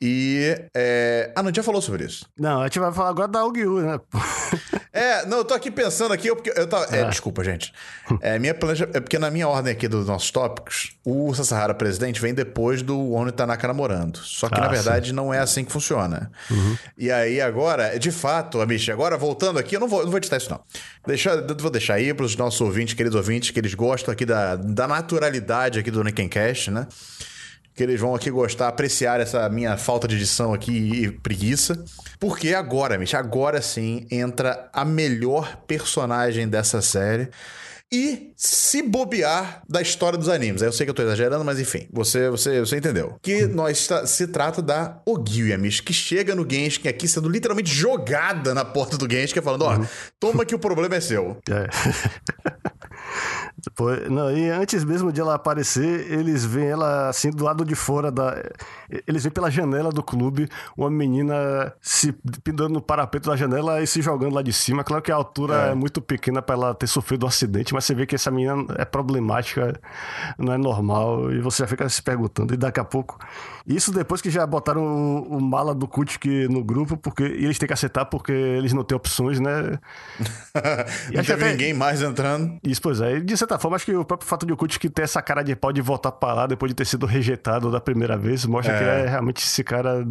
[0.00, 0.54] E.
[0.74, 1.32] É...
[1.34, 2.26] Ah, não, a gente já falou sobre isso.
[2.38, 3.98] Não, a gente vai falar agora da Augyu, né?
[4.92, 6.84] é, não, eu tô aqui pensando aqui, eu, porque eu tava.
[6.94, 7.08] É, ah.
[7.08, 7.72] desculpa, gente.
[8.20, 8.88] É, minha planeja...
[8.92, 13.12] é porque na minha ordem aqui dos nossos tópicos, o Sasahara presidente vem depois do
[13.12, 14.18] Ono Tanaka namorando.
[14.18, 15.14] Só que, ah, na verdade, sim.
[15.14, 16.30] não é assim que funciona.
[16.50, 16.76] Uhum.
[16.98, 20.36] E aí, agora, de fato, Amish, agora voltando aqui, eu não vou, não vou editar
[20.36, 20.60] isso, não.
[21.06, 24.86] Deixa, vou deixar aí pros nossos ouvintes, queridos ouvintes, que eles gostam aqui da, da
[24.86, 26.86] naturalidade aqui do Cast, né?
[27.76, 31.84] Que eles vão aqui gostar, apreciar essa minha falta de edição aqui e preguiça.
[32.18, 37.28] Porque agora, Mitch, agora sim entra a melhor personagem dessa série.
[37.92, 40.60] e se bobear da história dos animes.
[40.60, 43.16] Eu sei que eu tô exagerando, mas enfim, você você, você entendeu.
[43.22, 48.64] Que nós se trata da Ogyuyamis, que chega no Genshin aqui sendo literalmente jogada na
[48.64, 49.86] porta do Genshin, falando, ó, oh,
[50.18, 51.36] toma que o problema é seu.
[51.48, 51.68] É.
[53.66, 57.74] Depois, não, e antes mesmo de ela aparecer, eles veem ela assim do lado de
[57.74, 58.40] fora da.
[59.08, 62.12] Eles veem pela janela do clube uma menina se
[62.44, 64.84] pendurando no parapeito da janela e se jogando lá de cima.
[64.84, 67.84] Claro que a altura é, é muito pequena para ela ter sofrido um acidente, mas
[67.84, 69.76] você vê que essa menina é problemática,
[70.38, 72.54] não é normal, e você já fica se perguntando.
[72.54, 73.18] E daqui a pouco.
[73.66, 77.66] Isso depois que já botaram o, o mala do Kutik no grupo, porque eles têm
[77.66, 79.76] que aceitar porque eles não têm opções, né?
[81.12, 81.50] não teve até...
[81.50, 82.60] ninguém mais entrando.
[82.62, 83.18] Isso, pois é.
[83.18, 85.54] De certa forma, acho que o próprio fato de o Kutik ter essa cara de
[85.54, 88.78] pau de voltar pra lá depois de ter sido rejeitado da primeira vez, mostra é.
[88.78, 90.06] que é, realmente esse cara.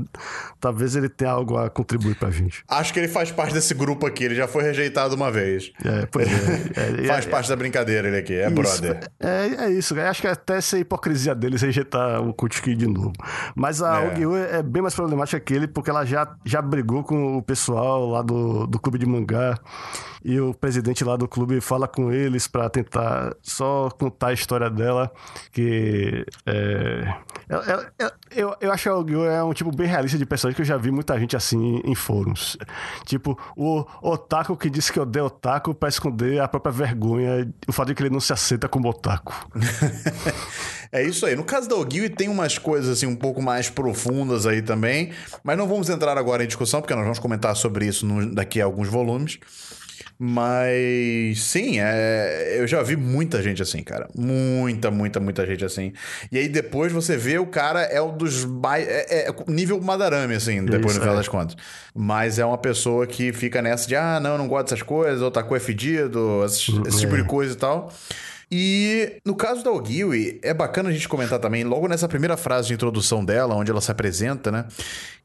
[0.60, 2.64] Talvez ele tenha algo a contribuir pra gente.
[2.68, 5.72] Acho que ele faz parte desse grupo aqui, ele já foi rejeitado uma vez.
[5.84, 7.02] É, pois é.
[7.04, 9.00] é faz parte da brincadeira ele aqui, é isso, brother.
[9.20, 13.14] É, é isso, acho que até essa hipocrisia deles rejeitar o Kutik de novo.
[13.56, 14.12] Mas a é.
[14.12, 18.08] Ogiu é bem mais problemática que ele, porque ela já, já brigou com o pessoal
[18.10, 19.58] lá do, do clube de mangá
[20.24, 24.70] e o presidente lá do clube fala com eles para tentar só contar a história
[24.70, 25.12] dela,
[25.52, 27.06] que é,
[27.50, 30.56] é, é, eu, eu acho que a Ogyo é um tipo bem realista de personagem
[30.56, 32.58] que eu já vi muita gente assim em fóruns.
[33.06, 37.90] Tipo, o otaku que disse que odeia otaku para esconder a própria vergonha, o fato
[37.90, 39.34] de que ele não se aceita como otaku.
[40.92, 41.36] é isso aí.
[41.36, 45.12] No caso da Ogyo tem umas coisas assim um pouco mais profundas aí também,
[45.44, 48.62] mas não vamos entrar agora em discussão porque nós vamos comentar sobre isso no, daqui
[48.62, 49.40] a alguns volumes.
[50.18, 54.08] Mas sim, é, eu já vi muita gente assim, cara.
[54.16, 55.92] Muita, muita, muita gente assim.
[56.32, 58.88] E aí depois você vê o cara é um dos mais.
[58.88, 61.18] É, é nível Madarame, assim, depois Isso, no final é.
[61.18, 61.58] das contas.
[61.94, 65.30] Mas é uma pessoa que fica nessa de, ah, não, não gosto dessas coisas, ou
[65.30, 67.26] taco é fedido, esse, esse tipo de é.
[67.26, 67.92] coisa e tal.
[68.50, 72.68] E no caso da Ogiwi, é bacana a gente comentar também, logo nessa primeira frase
[72.68, 74.66] de introdução dela, onde ela se apresenta, né?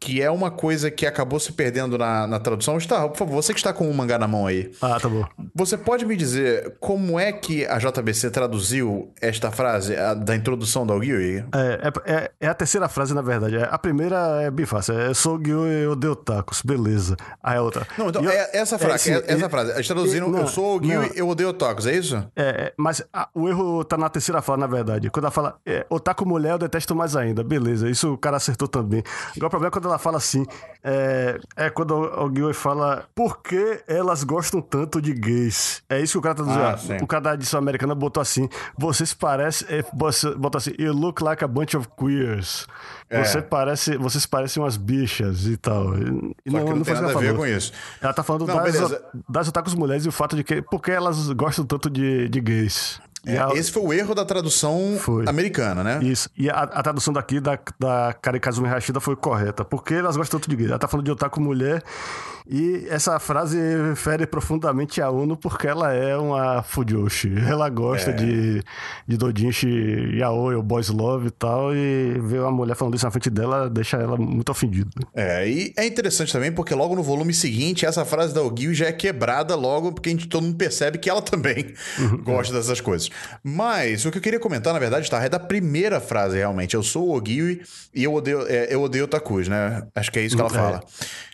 [0.00, 2.78] Que é uma coisa que acabou se perdendo na, na tradução.
[2.78, 4.72] Está, por favor, você que está com o mangá na mão aí.
[4.80, 5.26] Ah, tá bom.
[5.54, 10.86] Você pode me dizer como é que a JBC traduziu esta frase a, da introdução
[10.86, 11.44] da Ogiwi?
[11.54, 13.56] É, é, é, é, a terceira frase, na verdade.
[13.56, 14.98] É, a primeira é bem fácil.
[14.98, 16.62] É sou Ogiwi e odeio tacos.
[16.62, 17.16] Beleza.
[17.42, 17.86] Aí a outra.
[17.98, 19.72] Não, então, eu, é essa frase, é, essa frase.
[19.72, 22.26] Eles traduziram, eu sou Ogiwi e eu odeio tacos, é isso?
[22.34, 23.02] É, mas
[23.34, 25.10] o erro tá na terceira fala, na verdade.
[25.10, 25.58] Quando ela fala,
[25.90, 27.44] otaku mulher, eu detesto mais ainda.
[27.44, 29.02] Beleza, isso o cara acertou também.
[29.36, 30.46] Agora o problema é quando ela fala assim,
[30.82, 35.82] é, é quando Gui fala, por que elas gostam tanto de gays?
[35.88, 37.00] É isso que o cara tá dizendo.
[37.00, 38.48] Ah, o cara da edição americana botou assim,
[38.78, 42.66] vocês parecem, é, botou assim, you look like a bunch of queers.
[43.10, 43.22] É.
[43.22, 45.98] Você parece, vocês parecem umas bichas e tal.
[45.98, 47.72] E não, não, não tem nada a ver com isso.
[48.00, 50.92] Ela tá falando não, das, das otakus mulheres e o fato de que, por que
[50.92, 53.00] elas gostam tanto de, de gays?
[53.26, 53.50] É, a...
[53.54, 55.28] Esse foi o erro da tradução foi.
[55.28, 56.00] americana, né?
[56.02, 56.30] Isso.
[56.36, 59.64] E a, a tradução daqui da, da Kari Kazumi Hashida foi correta.
[59.64, 60.66] Porque elas gostam tanto de gay.
[60.66, 61.82] Ela tá falando de otaku mulher
[62.52, 63.56] e essa frase
[63.94, 67.32] fere profundamente a Uno porque ela é uma Fujoshi.
[67.48, 68.12] Ela gosta é.
[68.12, 68.62] de,
[69.06, 73.10] de Dojinshi Yaoi ou Boys Love e tal, e ver uma mulher falando isso na
[73.12, 74.90] frente dela deixa ela muito ofendida.
[75.14, 78.86] É, e é interessante também porque logo no volume seguinte essa frase da Ogil já
[78.86, 82.80] é quebrada logo porque a gente todo mundo percebe que ela também uhum, gosta dessas
[82.80, 83.10] coisas.
[83.44, 86.74] Mas o que eu queria comentar, na verdade, tá, é da primeira frase realmente.
[86.74, 87.60] Eu sou o Ogil
[87.94, 89.84] e eu odeio, é, eu odeio Takus, né?
[89.94, 90.80] Acho que é isso que ela é, fala.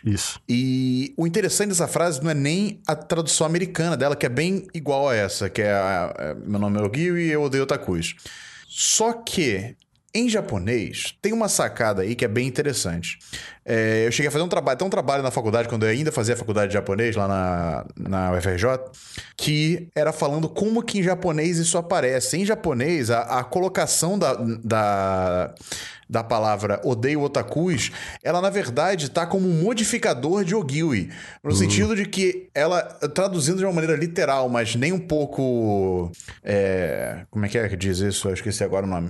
[0.05, 0.39] Isso.
[0.47, 4.67] E o interessante dessa frase não é nem a tradução americana dela, que é bem
[4.73, 8.15] igual a essa, que é, a, a, meu nome é Ogio e eu odeio Takus.
[8.67, 9.75] Só que
[10.17, 13.19] em japonês, tem uma sacada aí que é bem interessante.
[13.69, 16.09] É, eu cheguei a fazer um trabalho, até um trabalho na faculdade, quando eu ainda
[16.09, 18.79] fazia faculdade de japonês, lá na, na UFRJ,
[19.35, 22.37] que era falando como que em japonês isso aparece.
[22.37, 25.53] Em japonês, a, a colocação da, da
[26.09, 27.91] da palavra odeio otakus,
[28.23, 31.09] ela na verdade está como um modificador de ogiwi,
[31.43, 31.55] no uhum.
[31.55, 36.11] sentido de que ela, traduzindo de uma maneira literal, mas nem um pouco.
[36.43, 38.29] É, como é que é que diz isso?
[38.29, 39.09] Eu esqueci agora o nome.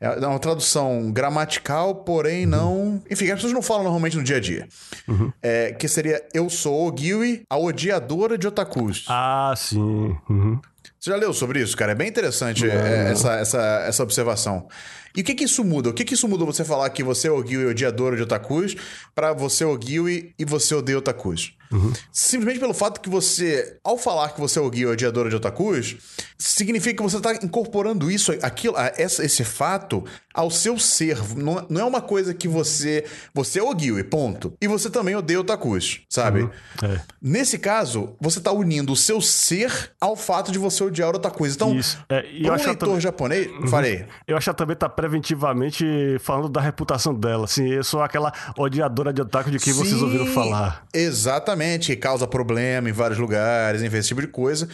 [0.00, 2.50] É uma tradução gramatical, porém uhum.
[2.50, 3.02] não.
[3.10, 4.68] Enfim, as pessoas não falam normalmente no dia a dia.
[5.08, 5.32] Uhum.
[5.42, 9.04] É, que seria eu sou ogiwi, a odiadora de otakus.
[9.08, 10.16] Ah, sim.
[10.28, 10.60] Uhum.
[10.98, 11.92] Você já leu sobre isso, cara?
[11.92, 14.68] É bem interessante é, essa, essa, essa observação.
[15.16, 15.90] E o que que isso muda?
[15.90, 18.76] O que que isso muda você falar que você é Ogiwi odiadora de otakus
[19.14, 21.54] para você é Ogiwi e você odeia otakus?
[21.70, 21.92] Uhum.
[22.12, 25.96] Simplesmente pelo fato que você, ao falar que você é o guia odiadora de otakus,
[26.38, 31.18] significa que você está incorporando isso, aquilo, esse fato ao seu ser.
[31.36, 33.04] Não, não é uma coisa que você.
[33.34, 34.52] Você é o guia, ponto.
[34.60, 36.42] E você também odeia otakus, sabe?
[36.42, 36.50] Uhum.
[36.82, 37.00] É.
[37.20, 41.54] Nesse caso, você está unindo o seu ser ao fato de você odiar otakus.
[41.54, 41.98] Então, isso.
[42.08, 43.00] É, um leitor também...
[43.00, 43.66] japonês, uhum.
[43.66, 44.06] falei.
[44.26, 45.84] Eu acho que também tá preventivamente
[46.20, 47.44] falando da reputação dela.
[47.44, 50.86] Assim, eu sou aquela odiadora de otaku de quem Sim, vocês ouviram falar.
[50.94, 54.68] Exatamente Exatamente, que causa problema em vários lugares, enfim, esse tipo de coisa.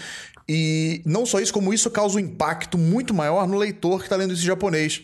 [0.49, 4.16] E não só isso, como isso causa um impacto muito maior no leitor que está
[4.16, 5.03] lendo isso em japonês.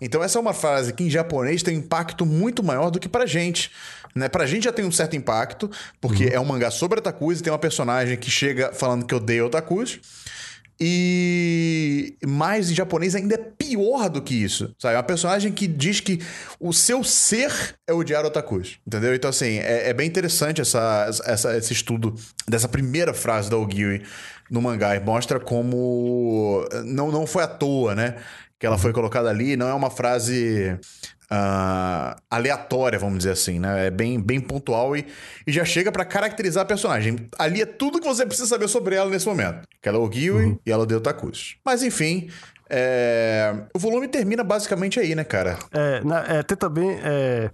[0.00, 3.08] Então, essa é uma frase que em japonês tem um impacto muito maior do que
[3.08, 3.72] pra gente.
[4.14, 4.28] Né?
[4.28, 5.68] Pra gente já tem um certo impacto,
[6.00, 6.32] porque uhum.
[6.32, 9.98] é um mangá sobre otakus e tem uma personagem que chega falando que odeia otakus.
[10.80, 14.94] E mais em japonês ainda é pior do que isso, sabe?
[14.94, 16.20] É uma personagem que diz que
[16.60, 19.12] o seu ser é odiar otakus, entendeu?
[19.12, 22.14] Então, assim, é, é bem interessante essa, essa, esse estudo
[22.46, 24.02] dessa primeira frase da Ogiwi
[24.48, 28.14] no mangá e mostra como não, não foi à toa, né?
[28.58, 30.78] Que ela foi colocada ali, não é uma frase
[31.30, 33.86] uh, aleatória, vamos dizer assim, né?
[33.86, 35.06] É bem, bem pontual e,
[35.46, 37.16] e já chega para caracterizar a personagem.
[37.38, 39.66] Ali é tudo que você precisa saber sobre ela nesse momento.
[39.80, 40.58] Que ela é o Gui uhum.
[40.64, 41.56] e ela deu Takus.
[41.64, 42.28] Mas enfim,
[42.68, 43.54] é...
[43.74, 45.58] o volume termina basicamente aí, né, cara?
[45.72, 46.98] É, na, é tem também.
[47.02, 47.50] É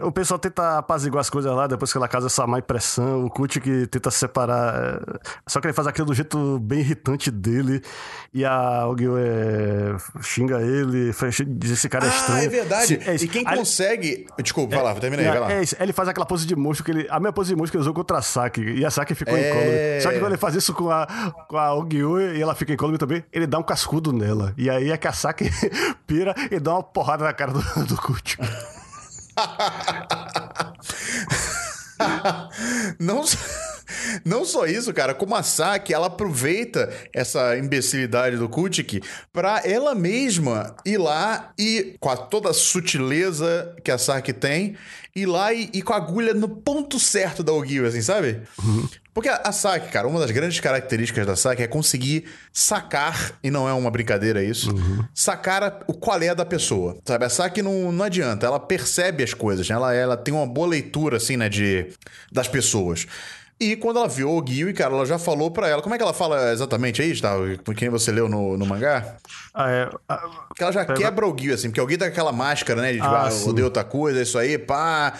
[0.00, 3.30] o pessoal tenta apaziguar as coisas lá, depois que ela casa essa má impressão, o
[3.30, 4.74] Kut que tenta separar.
[4.74, 7.82] É, só que ele faz aquilo do jeito bem irritante dele.
[8.32, 11.12] E a Ogyo é, xinga ele,
[11.48, 12.40] diz esse cara é estranho.
[12.40, 12.86] Ah, é verdade.
[12.86, 14.26] Se, é e quem consegue.
[14.38, 15.52] Desculpa, vai lá, termina aí, vai lá.
[15.52, 17.06] É isso, ele faz aquela pose de monstro que ele.
[17.10, 18.60] A mesma pose de monstro que ele usou contra a Saki.
[18.60, 20.00] E a Saki ficou é...
[20.00, 21.06] Só que quando ele faz isso com a,
[21.48, 24.54] com a Ogyo e ela fica incólume também, ele dá um cascudo nela.
[24.56, 25.50] E aí é que a Saki
[26.06, 28.38] pira e dá uma porrada na cara do, do Kut.
[32.98, 33.24] não,
[34.24, 39.94] não só isso, cara, como a Saki, ela aproveita essa imbecilidade do Kutik pra ela
[39.94, 44.76] mesma ir lá e, com a, toda a sutileza que a Saki tem,
[45.14, 48.42] ir lá e, e com a agulha no ponto certo da Ogill, assim, sabe?
[48.62, 48.88] Uhum.
[49.18, 53.50] Porque a, a Saki, cara, uma das grandes características da Saki é conseguir sacar, e
[53.50, 55.04] não é uma brincadeira isso, uhum.
[55.12, 57.24] sacar a, o qual é da pessoa, sabe?
[57.24, 59.74] A Saki não, não adianta, ela percebe as coisas, né?
[59.74, 61.88] ela, ela tem uma boa leitura, assim, né, de,
[62.30, 63.08] das pessoas.
[63.60, 65.82] E quando ela viu o Gui, cara, ela já falou pra ela.
[65.82, 67.58] Como é que ela fala exatamente aí, Gustavo?
[67.64, 69.16] Com quem você leu no, no mangá?
[69.52, 69.90] Ah, é.
[70.08, 70.22] Ah,
[70.54, 71.00] que ela já pega...
[71.00, 72.92] quebra o Gui, assim, porque o Gui tá com aquela máscara, né?
[72.92, 75.12] De tipo, ah, ah odeio outra coisa, isso aí, pá,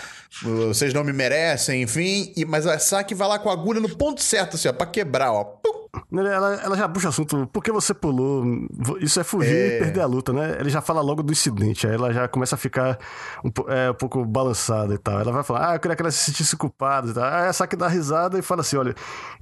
[0.68, 2.32] vocês não me merecem, enfim.
[2.36, 4.86] E, mas a Saki vai lá com a agulha no ponto certo, assim, ó, pra
[4.86, 5.42] quebrar, ó.
[5.42, 5.77] Pum!
[6.10, 8.42] Ela, ela já puxa assunto, por que você pulou?
[8.98, 9.76] Isso é fugir é...
[9.76, 10.56] e perder a luta, né?
[10.58, 12.98] Ele já fala logo do incidente, aí ela já começa a ficar
[13.44, 15.20] um, é, um pouco balançada e tal.
[15.20, 17.24] Ela vai falar, ah, eu queria que ela se sentisse culpada e tal.
[17.24, 18.94] Aí a Saki dá risada e fala assim: olha,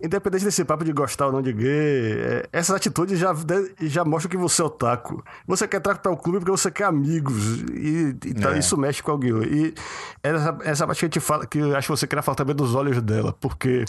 [0.03, 3.33] independente desse papo de gostar ou não de gay, é, essas atitudes já,
[3.83, 5.23] já mostram que você é otaku.
[5.47, 7.61] Você quer entrar para o clube porque você quer amigos.
[7.73, 8.59] E, e é.
[8.59, 9.33] isso mexe com alguém.
[9.45, 9.75] E
[10.21, 12.57] essa, essa parte que a gente fala, que eu acho que você queria falar também
[12.57, 13.85] dos olhos dela, porque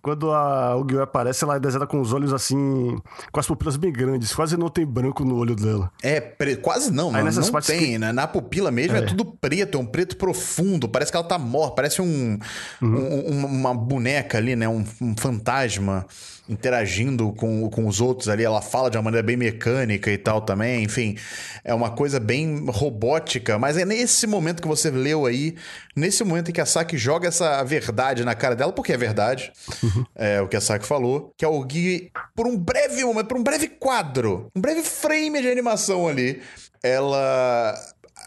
[0.00, 2.98] quando a Yu aparece, ela é desenhada com os olhos assim,
[3.30, 5.90] com as pupilas bem grandes, quase não tem branco no olho dela.
[6.02, 6.56] É, pre...
[6.56, 7.30] quase não, mano.
[7.30, 7.98] não tem, que...
[7.98, 8.12] né?
[8.12, 9.00] Na pupila mesmo é.
[9.00, 9.02] é.
[9.02, 12.38] tudo preto, é um preto profundo, parece que ela tá morta, parece um,
[12.80, 13.28] uhum.
[13.28, 14.68] um uma boneca ali, né?
[14.68, 16.06] Um, um fantasma
[16.48, 18.44] interagindo com, com os outros ali.
[18.44, 20.82] Ela fala de uma maneira bem mecânica e tal também.
[20.82, 21.16] Enfim,
[21.64, 23.58] é uma coisa bem robótica.
[23.58, 25.54] Mas é nesse momento que você leu aí,
[25.94, 29.52] nesse momento em que a Saki joga essa verdade na cara dela, porque é verdade,
[29.82, 30.04] uhum.
[30.14, 33.38] é o que a Saki falou, que é o Gui, por um breve momento, por
[33.38, 36.42] um breve quadro, um breve frame de animação ali,
[36.82, 37.74] ela.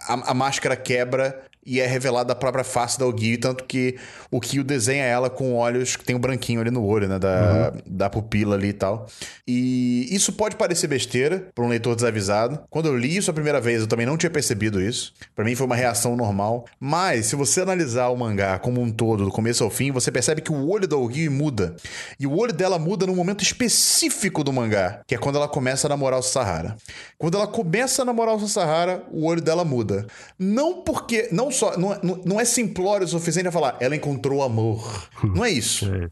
[0.07, 3.97] A, a máscara quebra e é revelada a própria face da Ogio, tanto que
[4.29, 7.17] o Kyo desenha ela com olhos que tem um branquinho ali no olho, né?
[7.17, 7.81] Da, uhum.
[7.85, 9.07] da pupila ali e tal.
[9.47, 12.59] E isso pode parecer besteira para um leitor desavisado.
[12.69, 15.13] Quando eu li isso a primeira vez, eu também não tinha percebido isso.
[15.35, 16.65] Para mim foi uma reação normal.
[16.79, 20.41] Mas se você analisar o mangá como um todo, do começo ao fim, você percebe
[20.41, 21.75] que o olho da Ogio muda.
[22.19, 25.87] E o olho dela muda num momento específico do mangá, que é quando ela começa
[25.87, 26.75] a namorar o Sahara.
[27.17, 30.05] Quando ela começa a namorar o Sahara, o olho dela muda.
[30.37, 31.29] Não porque.
[31.31, 31.77] Não só.
[31.77, 35.09] Não, não, não é simplório o suficiente a falar, ela encontrou amor.
[35.23, 35.85] Não é isso.
[35.95, 36.09] É.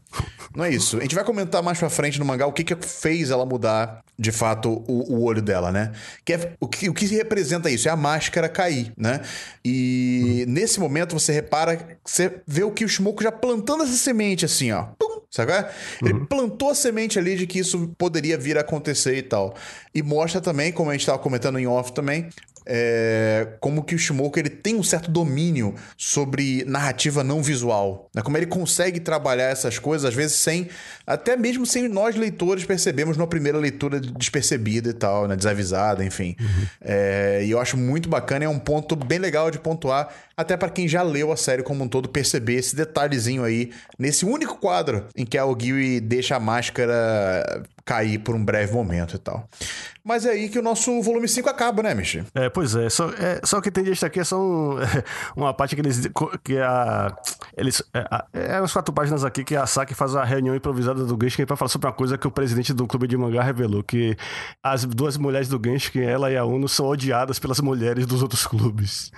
[0.56, 0.98] Não é isso.
[0.98, 4.04] A gente vai comentar mais pra frente no mangá o que, que fez ela mudar,
[4.16, 5.92] de fato, o, o olho dela, né?
[6.24, 7.88] Que é, o, que, o que representa isso?
[7.88, 9.20] É a máscara cair, né?
[9.64, 10.52] E hum.
[10.52, 14.70] nesse momento você repara, você vê o que o Shimoku já plantando essa semente assim,
[14.70, 14.84] ó.
[14.98, 15.50] Pum, Sabe?
[15.52, 16.08] Uhum.
[16.08, 19.56] Ele plantou a semente ali de que isso poderia vir a acontecer e tal.
[19.92, 22.28] E mostra também, como a gente estava comentando em off também,
[22.66, 28.22] é, como que o Shimoku ele tem um certo domínio sobre narrativa não visual, né?
[28.22, 30.68] como ele consegue trabalhar essas coisas às vezes sem,
[31.06, 35.36] até mesmo sem nós leitores percebemos numa primeira leitura despercebida e tal, né?
[35.36, 36.36] desavisada, enfim.
[36.40, 36.66] Uhum.
[36.80, 40.70] É, e eu acho muito bacana, é um ponto bem legal de pontuar, até para
[40.70, 45.06] quem já leu a série como um todo perceber esse detalhezinho aí nesse único quadro
[45.24, 49.48] em que a Ogiwi deixa a máscara cair por um breve momento e tal.
[50.04, 52.24] Mas é aí que o nosso volume 5 acaba, né, Michi?
[52.34, 52.90] É, pois é.
[52.90, 56.08] Só, é, só que tem gente aqui é só um, é, uma parte que eles.
[56.42, 57.16] que a.
[57.56, 57.82] Eles.
[57.92, 61.46] É, é umas quatro páginas aqui que a Saki faz a reunião improvisada do Genshin
[61.46, 64.16] para falar sobre uma coisa que o presidente do clube de mangá revelou: que
[64.62, 68.46] as duas mulheres do Genshin, ela e a Uno, são odiadas pelas mulheres dos outros
[68.46, 69.10] clubes.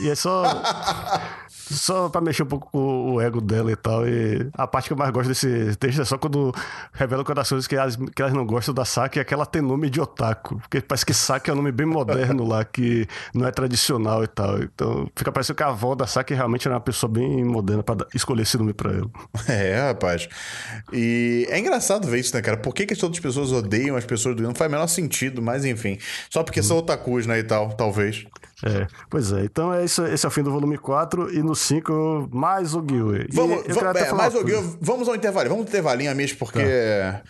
[0.00, 0.44] E é só.
[1.70, 4.06] Só pra mexer um pouco com o ego dela e tal.
[4.06, 6.54] E a parte que eu mais gosto desse texto é só quando
[6.92, 9.90] revela coisas que elas, que elas não gostam da Saki é que ela tem nome
[9.90, 10.56] de otaku.
[10.56, 14.26] Porque parece que Saki é um nome bem moderno lá, que não é tradicional e
[14.26, 14.62] tal.
[14.62, 17.96] Então fica parecendo que a avó da Saki realmente era uma pessoa bem moderna pra
[18.14, 19.10] escolher esse nome pra ela.
[19.48, 20.28] É, rapaz.
[20.92, 22.56] E é engraçado ver isso, né, cara?
[22.56, 25.40] Por que, que todas as pessoas odeiam as pessoas do Não faz o menor sentido,
[25.40, 25.98] mas enfim.
[26.30, 26.62] Só porque hum.
[26.62, 28.26] são otakus, né, e tal, talvez.
[28.64, 29.44] É, pois é.
[29.44, 32.84] Então é isso, esse é o fim do volume 4 e no 5 mais o
[32.88, 33.06] Gil.
[33.32, 34.78] Vamos, é, mais o Gil.
[34.80, 35.48] Vamos ao intervalo.
[35.48, 37.22] Vamos ao intervalinho mesmo, porque tá.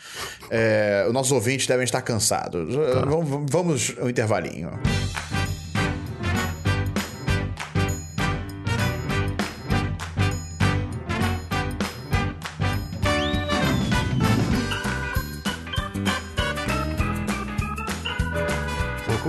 [0.50, 2.74] é, os nossos ouvintes devem estar cansados.
[2.74, 3.04] Tá.
[3.04, 4.70] Vamos, vamos ao intervalinho.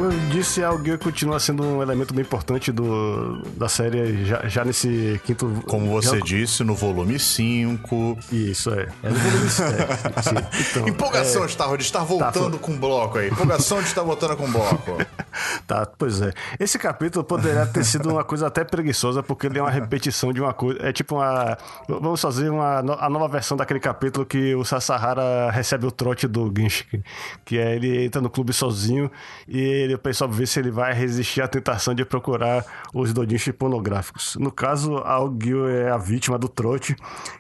[0.10, 4.64] Como disse, a Alguém continua sendo um elemento bem importante do, da série já, já
[4.66, 5.64] nesse quinto.
[5.68, 6.26] Como você já...
[6.26, 8.18] disse, no volume 5.
[8.32, 8.88] Isso, é.
[9.04, 9.68] É no volume 5.
[10.70, 11.48] então, Empolgação, é...
[11.78, 13.30] de estar voltando tá, com bloco aí.
[13.30, 14.98] Empolgação de estar voltando com bloco.
[15.68, 16.32] tá, pois é.
[16.60, 20.42] Esse capítulo poderia ter sido uma coisa até preguiçosa, porque ele é uma repetição de
[20.42, 20.80] uma coisa.
[20.82, 21.58] É tipo uma.
[21.88, 26.52] Vamos fazer uma, a nova versão daquele capítulo que o Sasahara recebe o trote do
[26.56, 27.04] Genshin.
[27.44, 29.12] Que é ele entra no clube sozinho
[29.48, 33.48] e ele, o pessoal vê se ele vai resistir à tentação de procurar os dodinhos
[33.50, 34.36] pornográficos.
[34.38, 36.96] No caso, a Gil é a vítima do trote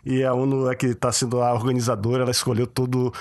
[0.05, 3.11] e a Uno é que está sendo a organizadora, ela escolheu todo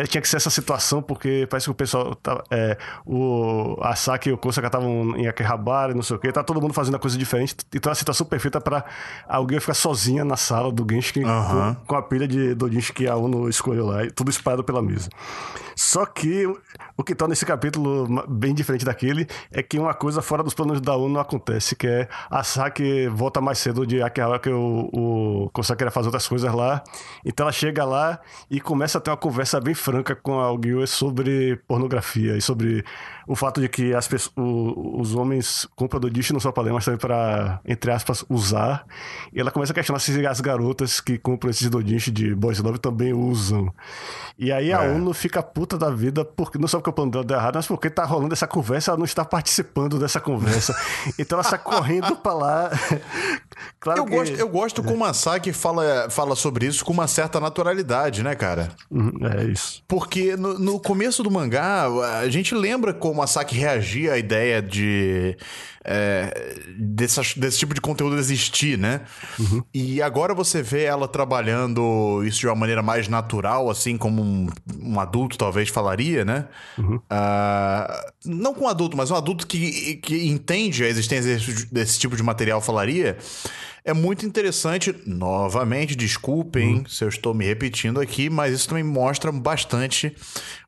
[0.00, 2.14] é, tinha que ser essa situação, porque parece que o pessoal.
[2.14, 6.42] Tá, é, o Asaki e o Kosaka estavam em Akihabara, não sei o quê, tá
[6.42, 7.56] todo mundo fazendo a coisa diferente.
[7.74, 8.84] Então a situação perfeita para
[9.28, 13.16] alguém ficar sozinha na sala do Genshin com, com, a pilha de Dodinshi que a
[13.16, 15.10] Uno escolheu lá, e tudo espalhado pela mesa.
[15.76, 16.46] Só que
[16.96, 20.80] o que torna esse capítulo bem diferente daquele é que uma coisa fora dos planos
[20.80, 25.50] da Uno acontece, que é a Saki volta mais cedo de Akihabara, que o, o
[25.50, 26.82] Kosaka queria fazer outras coisas lá.
[27.24, 30.86] Então ela chega lá e começa a ter uma conversa bem franca com a Alguil
[30.86, 32.84] sobre pornografia e sobre
[33.26, 36.64] o fato de que as pessoas, o, os homens compram do disco não só para
[36.64, 38.84] ler, mas também para, entre aspas, usar.
[39.32, 42.78] E ela começa a questionar se as garotas que compram esses dodinhos de Boys Love
[42.78, 43.72] também usam.
[44.38, 44.88] E aí a é.
[44.88, 47.66] Uno fica puta da vida, porque não só porque o plano dela deu errado, mas
[47.66, 50.74] porque tá rolando essa conversa, ela não está participando dessa conversa.
[51.18, 52.70] então ela está correndo pra lá.
[53.78, 54.10] claro eu, que...
[54.10, 58.34] gosto, eu gosto como a Saki fala, fala sobre isso com uma certa naturalidade, né,
[58.34, 58.70] cara?
[58.90, 59.82] Uhum, é isso.
[59.86, 61.86] Porque no, no começo do mangá,
[62.20, 65.36] a gente lembra como a Saki reagia à ideia de
[65.84, 69.00] é, desse, desse tipo de conteúdo existir, né?
[69.36, 69.64] Uhum.
[69.74, 74.46] E agora você vê ela trabalhando isso de uma maneira mais natural, assim como um,
[74.80, 76.46] um adulto talvez falaria, né?
[76.78, 76.96] Uhum.
[76.96, 81.98] Uh, não com um adulto, mas um adulto que, que entende a existência desse, desse
[81.98, 83.18] tipo de material falaria.
[83.84, 86.86] É muito interessante, novamente, desculpem uhum.
[86.86, 90.14] se eu estou me repetindo aqui, mas isso também mostra bastante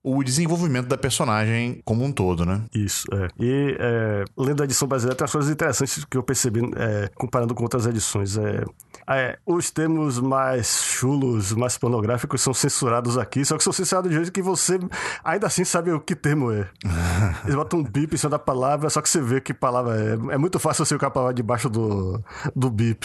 [0.02, 2.62] o desenvolvimento da personagem como um todo, né?
[2.74, 3.28] Isso, é.
[3.38, 7.54] E é, lendo a edição brasileira, tem as coisas interessantes que eu percebi é, comparando
[7.54, 8.36] com outras edições.
[8.36, 8.64] É,
[9.08, 14.16] é, os termos mais chulos, mais pornográficos são censurados aqui, só que são censurados de
[14.16, 14.78] jeito que você
[15.22, 16.68] ainda assim sabe o que termo é.
[17.44, 20.34] Eles botam um bip em cima da palavra, só que você vê que palavra é.
[20.34, 22.20] É muito fácil você colocar a palavra debaixo do,
[22.56, 23.01] do bip.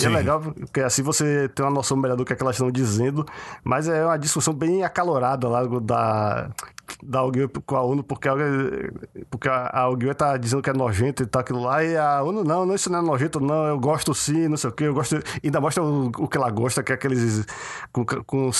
[0.00, 2.56] E é legal, porque assim você tem uma noção melhor do que, é que elas
[2.56, 3.24] estão dizendo,
[3.62, 6.50] mas é uma discussão bem acalorada lá da
[7.02, 8.34] da Alguil com a ONU, porque a,
[9.30, 12.44] porque a Alguil tá dizendo que é nojento e tal, aquilo lá, e a ONU,
[12.44, 14.94] não, não, isso não é nojento, não, eu gosto sim, não sei o que, eu
[14.94, 15.22] gosto.
[15.42, 17.46] Ainda mostra o, o que ela gosta, que é aqueles.
[17.92, 18.50] com, com,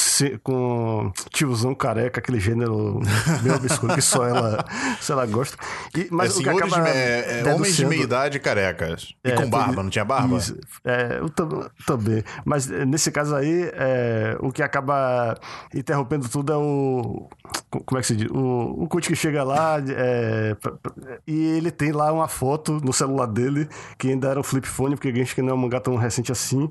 [0.43, 3.01] com tiozão careca, aquele gênero
[3.43, 4.65] meio obscuro, que só ela,
[5.01, 5.57] só ela gosta.
[5.97, 9.15] E, mas é, o que acaba é, é, homens de meia idade carecas.
[9.25, 10.37] E é, com barba, não tinha barba?
[10.37, 11.29] Isso, é, eu
[11.87, 12.23] também.
[12.45, 15.35] Mas nesse caso aí, é, o que acaba
[15.75, 17.29] interrompendo tudo é o.
[17.71, 18.24] Como é que se diz?
[18.31, 20.57] O, o Kut que chega lá é,
[21.27, 24.97] e ele tem lá uma foto no celular dele, que ainda era um flip phone,
[24.97, 26.69] porque Genshin não é um mangá tão recente assim.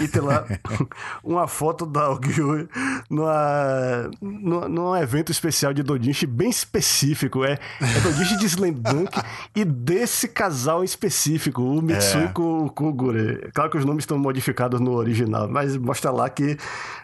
[0.00, 0.44] E tem lá
[1.22, 2.68] uma foto da Ogyo
[3.10, 7.44] numa, numa, num evento especial de Dodinshi bem específico.
[7.44, 9.20] É, é Dodinshi de Slam Dunk
[9.54, 12.28] e desse casal específico, o Mitsui é.
[12.28, 13.50] com o Kogure.
[13.52, 16.56] Claro que os nomes estão modificados no original, mas mostra lá que.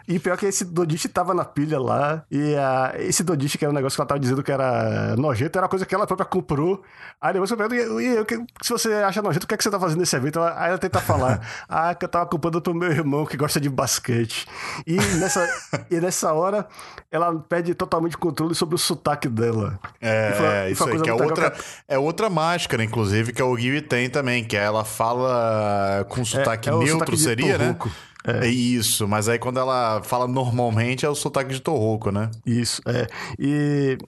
[0.09, 3.71] E pior que esse Dodichi tava na pilha lá, e a, esse Dodichi, que era
[3.71, 6.27] um negócio que ela tava dizendo que era nojento, era uma coisa que ela própria
[6.27, 6.83] comprou.
[7.21, 9.71] Aí depois eu pergunto, e, e, se você acha nojento, o que é que você
[9.71, 10.41] tá fazendo nesse evento?
[10.41, 13.71] Aí ela tenta falar, ah, que eu tava comprando pro meu irmão que gosta de
[13.71, 14.49] basquete.
[14.85, 15.49] E nessa,
[15.89, 16.67] e nessa hora,
[17.11, 19.79] ela perde totalmente controle sobre o sotaque dela.
[20.01, 21.63] É, foi, é isso aí, que é outra, que...
[21.87, 26.69] é outra máscara, inclusive, que a Ogiwi tem também, que é ela fala com sotaque
[26.69, 27.77] é, é neutro, sotaque seria, né?
[28.25, 28.47] É.
[28.47, 32.31] Isso, mas aí quando ela fala normalmente é o sotaque de Torroco, né?
[32.47, 33.07] Isso, é.
[33.39, 33.99] E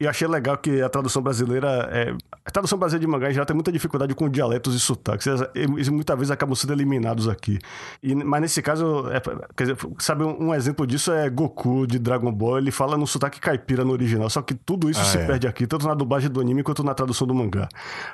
[0.00, 1.88] e achei legal que a tradução brasileira.
[1.92, 2.14] É,
[2.44, 5.26] a tradução brasileira de mangá já tem muita dificuldade com dialetos e sotaques.
[5.54, 7.58] E muitas vezes acabam sendo eliminados aqui.
[8.02, 9.20] E, mas nesse caso, é,
[9.56, 12.58] quer dizer, sabe, um, um, exemplo disso é Goku de Dragon Ball.
[12.58, 14.28] Ele fala no sotaque caipira no original.
[14.30, 15.26] Só que tudo isso ah, se é.
[15.26, 17.68] perde aqui, tanto na dublagem do anime quanto na tradução do mangá.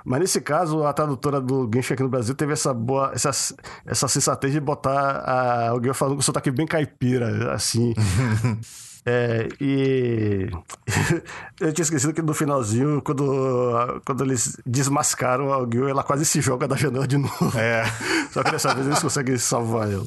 [0.04, 3.12] Mas nesse caso, a tradutora do Genshin aqui no Brasil teve essa boa.
[3.14, 3.30] essa,
[3.84, 7.94] essa sensatez de botar a, alguém falando com sotaque bem caipira, assim.
[9.04, 10.50] É, e
[11.60, 16.40] eu tinha esquecido que no finalzinho, quando, quando eles desmascaram a Gil, ela quase se
[16.40, 17.58] joga da janela de novo.
[17.58, 17.84] É.
[18.30, 20.06] Só que dessa vez eles conseguem salvar ela.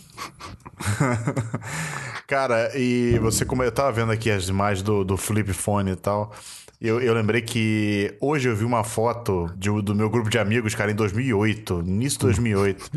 [2.28, 5.96] Cara, e você, como eu tava vendo aqui as imagens do, do flip phone e
[5.96, 6.32] tal.
[6.84, 10.76] Eu, eu lembrei que hoje eu vi uma foto de, do meu grupo de amigos,
[10.76, 12.92] cara, em 2008, início de 2008.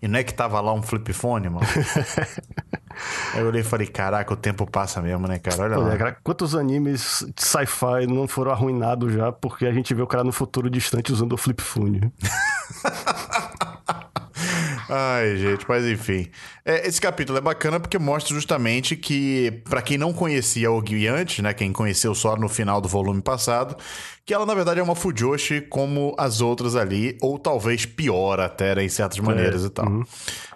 [0.00, 1.66] e não é que tava lá um flip phone, mano?
[3.34, 5.64] Aí eu olhei e falei, caraca, o tempo passa mesmo, né, cara?
[5.64, 5.96] Olha lá.
[5.96, 10.22] cara, quantos animes de sci-fi não foram arruinados já porque a gente vê o cara
[10.22, 12.12] no futuro distante usando o flip phone?
[14.94, 16.28] Ai, gente, mas enfim.
[16.66, 21.08] É, esse capítulo é bacana porque mostra justamente que, para quem não conhecia o Gui
[21.08, 23.74] antes, né, quem conheceu só no final do volume passado,
[24.26, 28.74] que ela na verdade é uma Fujoshi como as outras ali, ou talvez pior até,
[28.74, 29.68] né, em certas é, maneiras é.
[29.68, 29.88] e tal.
[29.88, 30.04] Uhum.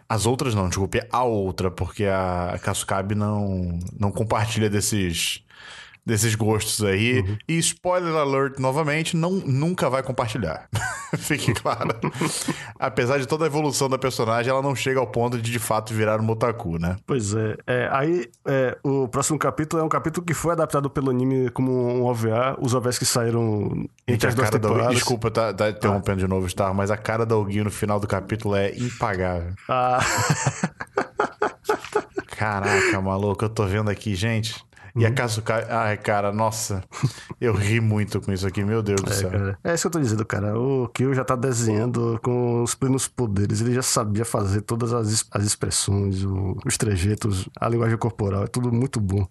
[0.06, 5.45] As outras não, desculpe, a outra, porque a Kasukabe não, não compartilha desses
[6.06, 7.18] desses gostos aí.
[7.18, 7.36] Uhum.
[7.48, 10.68] E spoiler alert novamente, não, nunca vai compartilhar.
[11.18, 11.88] Fique claro.
[12.78, 15.92] Apesar de toda a evolução da personagem, ela não chega ao ponto de de fato
[15.92, 16.96] virar um otaku, né?
[17.06, 17.56] Pois é.
[17.66, 21.72] é aí, é, o próximo capítulo é um capítulo que foi adaptado pelo anime como
[21.72, 22.56] um OVA.
[22.60, 24.86] Os OVAs que saíram entre as duas temporadas.
[24.86, 24.92] Da...
[24.92, 26.24] Desculpa, tá, tá interrompendo ah.
[26.24, 29.54] de novo, Star, mas a cara da Alguinho no final do capítulo é impagável.
[29.68, 29.98] Ah.
[32.36, 34.62] Caraca, maluco, eu tô vendo aqui, gente.
[34.96, 35.66] E a Kazuka.
[35.68, 36.82] Ai, cara, nossa.
[37.38, 39.30] Eu ri muito com isso aqui, meu Deus do é, céu.
[39.30, 40.58] Cara, é isso que eu tô dizendo, cara.
[40.58, 43.60] O Kyo já tá desenhando com os plenos poderes.
[43.60, 46.24] Ele já sabia fazer todas as, as expressões,
[46.64, 48.44] os trejetos, a linguagem corporal.
[48.44, 49.28] É tudo muito bom.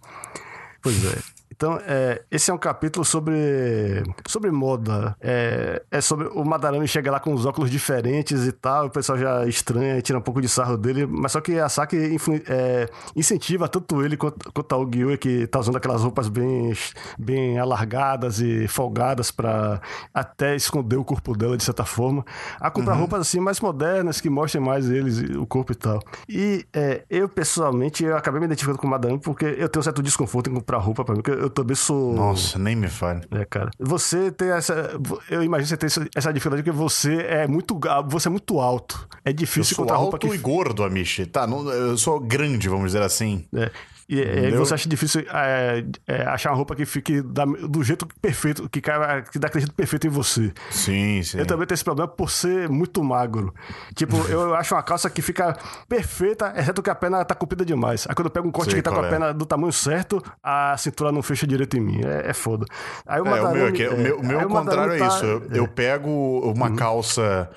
[0.84, 1.35] Pois é.
[1.56, 5.16] Então, é, esse é um capítulo sobre, sobre moda.
[5.22, 9.18] É, é sobre o Madarame chega lá com os óculos diferentes e tal, o pessoal
[9.18, 13.68] já estranha tira um pouco de sarro dele, mas só que a Saki é, incentiva
[13.68, 16.74] tanto ele quanto, quanto o Gyue, que tá usando aquelas roupas bem,
[17.18, 19.82] bem alargadas e folgadas para
[20.14, 22.26] até esconder o corpo dela de certa forma,
[22.60, 23.02] a comprar uhum.
[23.02, 26.00] roupas assim mais modernas, que mostrem mais eles, o corpo e tal.
[26.28, 29.84] E é, eu, pessoalmente, eu acabei me identificando com o Madame porque eu tenho um
[29.84, 32.14] certo desconforto em comprar roupa para mim, porque eu também sou.
[32.14, 33.22] Nossa, nem me fale.
[33.32, 33.72] É, cara.
[33.80, 34.92] Você tem essa.
[35.30, 37.80] Eu imagino que você tem essa dificuldade porque você é muito.
[38.08, 39.08] Você é muito alto.
[39.24, 40.34] É difícil eu sou encontrar alto roupa que...
[40.34, 41.26] e gordo, Amishi.
[41.26, 43.46] Tá, não, eu sou grande, vamos dizer assim.
[43.56, 43.72] É.
[44.08, 48.08] E aí você acha difícil é, é, achar uma roupa que fique da, do jeito
[48.22, 50.54] perfeito, que, cai, que dá aquele jeito perfeito em você.
[50.70, 51.40] Sim, sim.
[51.40, 53.52] Eu também tenho esse problema por ser muito magro.
[53.96, 55.58] Tipo, eu acho uma calça que fica
[55.90, 58.06] perfeita, exceto que a perna tá comprida demais.
[58.08, 59.10] Aí quando eu pego um corte Sei que tá com a é.
[59.10, 62.02] perna do tamanho certo, a cintura não fecha direito em mim.
[62.06, 62.66] É, é foda.
[63.08, 65.26] Aí o, é, o meu, é, o meu, o meu contrário é tá, isso.
[65.26, 66.10] Eu, eu pego
[66.52, 66.76] uma uhum.
[66.76, 67.50] calça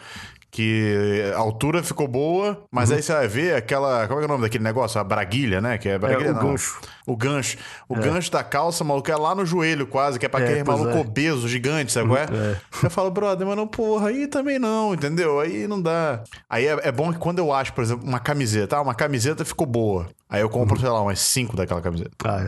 [0.50, 2.96] que a altura ficou boa, mas uhum.
[2.96, 4.06] aí você vai ver aquela.
[4.08, 5.00] Como é, é o nome daquele negócio?
[5.00, 5.78] A braguilha, né?
[5.78, 6.50] Que é braguilha, é, o não.
[6.50, 6.80] gancho.
[7.08, 7.56] O gancho.
[7.88, 8.00] O é.
[8.00, 10.90] gancho da calça, maluco, é lá no joelho quase, que é pra é, aquele maluco
[10.90, 11.00] é.
[11.00, 12.24] obeso, gigante, sabe qual é?
[12.24, 12.56] é?
[12.82, 15.40] Eu falo, brother, mas não, porra, aí também não, entendeu?
[15.40, 16.22] Aí não dá.
[16.48, 19.44] Aí é, é bom que quando eu acho, por exemplo, uma camiseta, ah, uma camiseta
[19.44, 20.06] ficou boa.
[20.30, 20.80] Aí eu compro, uhum.
[20.82, 22.10] sei lá, umas cinco daquela camiseta.
[22.22, 22.40] Ah,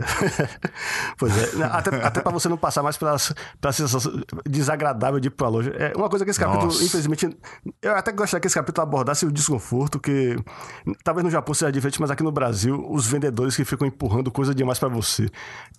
[1.17, 1.63] pois é.
[1.63, 3.17] Até, até pra você não passar mais pela,
[3.59, 5.71] pela sensação desagradável de ir pra loja.
[5.71, 6.83] É uma coisa que esse capítulo, Nossa.
[6.83, 7.35] infelizmente,
[7.81, 10.35] eu até gostaria que esse capítulo abordasse o desconforto, que
[11.03, 14.55] talvez no Japão seja diferente, mas aqui no Brasil, os vendedores que ficam empurrando coisa
[14.55, 15.29] demais para você.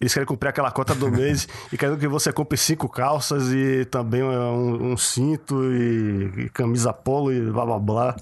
[0.01, 3.85] Eles querem cumprir aquela cota do mês e querem que você compre cinco calças e
[3.85, 8.17] também um, um cinto e, e, camisa polo e blá blá blá.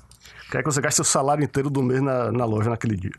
[0.50, 3.12] Quer que você gaste o salário inteiro do mês na, na loja naquele dia.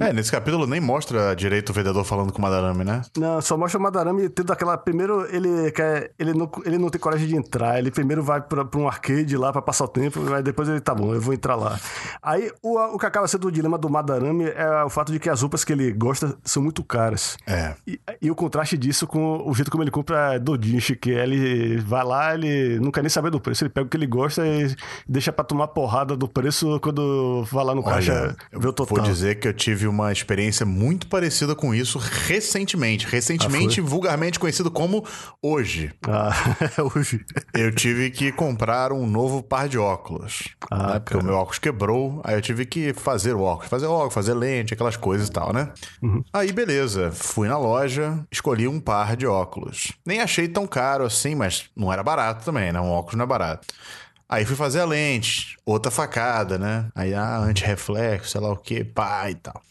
[0.00, 3.02] É, nesse capítulo nem mostra direito o vendedor falando com o Madarame, né?
[3.16, 4.76] Não, só mostra o Madarame tendo aquela.
[4.78, 6.12] Primeiro, ele quer.
[6.18, 7.78] Ele não, ele não tem coragem de entrar.
[7.78, 10.80] Ele primeiro vai pra, pra um arcade lá pra passar o tempo, mas depois ele
[10.80, 11.78] tá bom, eu vou entrar lá.
[12.22, 15.28] Aí o, o que acaba sendo o dilema do Madarame é o fato de que
[15.28, 17.36] as roupas que ele gosta são muito caras.
[17.46, 17.74] É.
[17.86, 22.04] E, e o contraste disso com o jeito como ele compra Dodinchi, que ele vai
[22.04, 23.62] lá, ele não quer nem saber do preço.
[23.62, 24.74] Ele pega o que ele gosta e
[25.06, 28.96] deixa pra tomar porrada do preço quando vai lá no Olha, caixa ver o total.
[28.96, 33.06] Vou dizer que eu tive uma experiência muito parecida com isso recentemente.
[33.06, 35.04] Recentemente, ah, vulgarmente conhecido como
[35.42, 35.92] hoje.
[36.06, 36.32] Ah,
[36.94, 37.24] hoje.
[37.54, 40.48] Eu tive que comprar um novo par de óculos.
[40.70, 40.98] Ah, né?
[41.00, 43.68] Porque o meu óculos quebrou, aí eu tive que fazer o óculos.
[43.68, 45.70] Fazer óculos, fazer lente, aquelas coisas e tal, né?
[46.02, 46.22] Uhum.
[46.32, 47.10] Aí, beleza.
[47.12, 49.92] Fui na loja, escolhi um par de óculos.
[50.06, 52.80] Nem achei tão caro assim, mas não era barato também, né?
[52.80, 53.66] Um óculos não é barato.
[54.32, 56.86] Aí fui fazer a lente, outra facada, né?
[56.94, 59.62] Aí, ah, anti-reflexo, sei lá o que, pá e tal.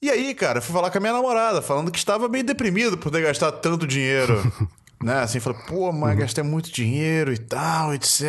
[0.00, 3.10] E aí, cara, fui falar com a minha namorada, falando que estava meio deprimido por
[3.10, 4.40] ter gastado tanto dinheiro.
[5.02, 5.22] né?
[5.22, 6.20] Assim, falei, pô, mas uhum.
[6.20, 8.22] gastei muito dinheiro e tal, etc.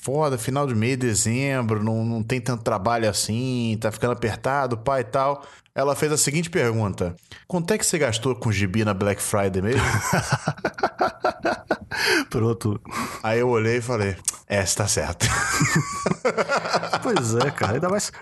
[0.00, 5.02] Foda, final de mês, dezembro, não, não tem tanto trabalho assim, tá ficando apertado, pai
[5.02, 5.44] e tal.
[5.80, 7.16] Ela fez a seguinte pergunta:
[7.48, 9.80] Quanto é que você gastou com gibi na Black Friday mesmo?
[12.28, 12.78] Pronto.
[13.22, 14.14] Aí eu olhei e falei:
[14.46, 15.26] É, você tá certo.
[17.02, 17.74] pois é, cara.
[17.74, 18.12] Ainda mais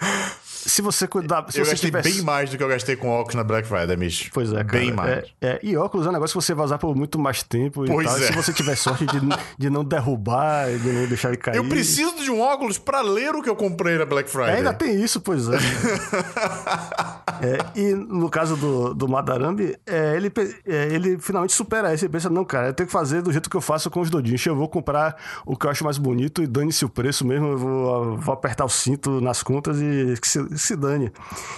[0.67, 1.45] se você cuidar.
[1.51, 2.13] Se eu você gastei tivesse...
[2.15, 4.31] bem mais do que eu gastei com óculos na Black Friday, Mish.
[4.33, 4.79] Pois é, cara.
[4.79, 5.11] Bem mais.
[5.11, 7.85] É, é, e óculos é um negócio que você vai usar por muito mais tempo.
[7.87, 8.19] Pois e tal.
[8.19, 8.21] É.
[8.21, 9.21] E se você tiver sorte de,
[9.57, 11.57] de não derrubar, de não deixar ele cair.
[11.57, 14.51] Eu preciso de um óculos para ler o que eu comprei na Black Friday.
[14.51, 15.59] É, ainda tem isso, pois é.
[17.43, 20.33] é e no caso do, do Madarambi, é, ele,
[20.67, 22.05] é, ele finalmente supera isso.
[22.05, 24.11] Ele pensa, não, cara, eu tenho que fazer do jeito que eu faço com os
[24.11, 24.45] Dodinhos.
[24.45, 27.49] Eu vou comprar o que eu acho mais bonito e dane-se o preço mesmo.
[27.49, 31.13] Eu vou, vou apertar o cinto nas contas e que se, se dane.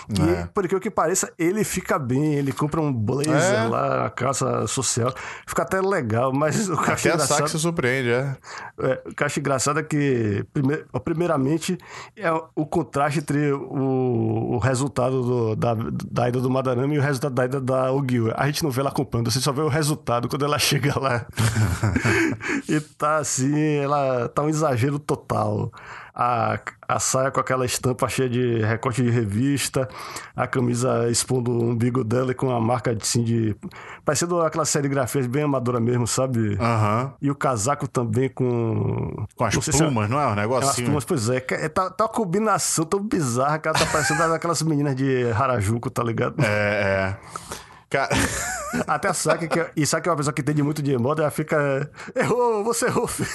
[0.09, 0.47] E, é.
[0.53, 3.68] por que o que pareça, ele fica bem, ele compra um blazer é.
[3.68, 5.12] lá, a calça social,
[5.47, 7.49] fica até legal, mas o que até engraçado...
[7.49, 8.36] se surpreende, é.
[8.80, 9.03] é.
[9.07, 11.78] O que eu acho engraçado é que, primeir, primeiramente,
[12.16, 17.03] é o contraste entre o, o resultado do, da, da ida do Madarame e o
[17.03, 18.34] resultado da ida da Ogiwa.
[18.36, 21.26] A gente não vê ela comprando, você só vê o resultado quando ela chega lá.
[22.68, 25.70] e tá assim, ela tá um exagero total
[26.23, 29.89] a, a saia com aquela estampa cheia de recorte de revista,
[30.37, 33.57] a camisa expondo o umbigo dela e com a marca assim, de.
[34.05, 36.59] parecendo aquela serigrafia bem amadora mesmo, sabe?
[36.61, 37.11] Uhum.
[37.23, 39.27] E o casaco também com.
[39.35, 40.12] Com as plumas, se...
[40.12, 40.27] não é?
[40.27, 41.39] Um negócio As plumas, pois é.
[41.39, 45.89] é tá, tá uma combinação tão bizarra que ela tá parecendo aquelas meninas de Harajuku,
[45.89, 46.35] tá ligado?
[46.45, 47.16] É, é.
[47.91, 48.09] Cara.
[48.86, 51.30] Até a Saki, que, e Saki é uma pessoa que entende muito de moda, ela
[51.30, 51.91] fica.
[52.14, 53.28] Errou, você errou, filho.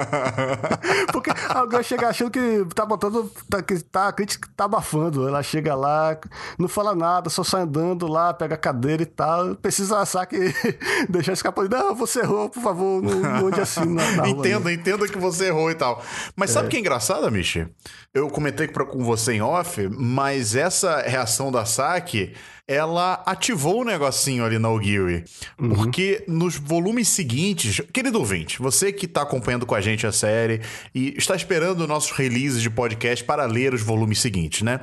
[1.12, 3.32] Porque alguém chega achando que tá botando.
[3.48, 5.26] Tá, que tá, a crítica tá abafando.
[5.26, 6.18] Ela chega lá,
[6.58, 9.54] não fala nada, só sai andando lá, pega a cadeira e tal.
[9.54, 10.36] Precisa a Saki
[11.08, 11.66] deixar escapar.
[11.66, 15.46] Não, você errou, por favor, não, não ande assim na, na Entenda, entenda que você
[15.46, 16.02] errou e tal.
[16.36, 16.70] Mas sabe o é.
[16.70, 17.66] que é engraçado, Michi?
[18.12, 22.34] Eu comentei com você em off, mas essa reação da Saki
[22.66, 25.24] ela ativou o um negocinho ali na Ogiri.
[25.60, 25.74] Uhum.
[25.74, 30.62] Porque nos volumes seguintes, querido ouvinte, você que está acompanhando com a gente a série
[30.94, 34.80] e está esperando nossos releases de podcast para ler os volumes seguintes, né?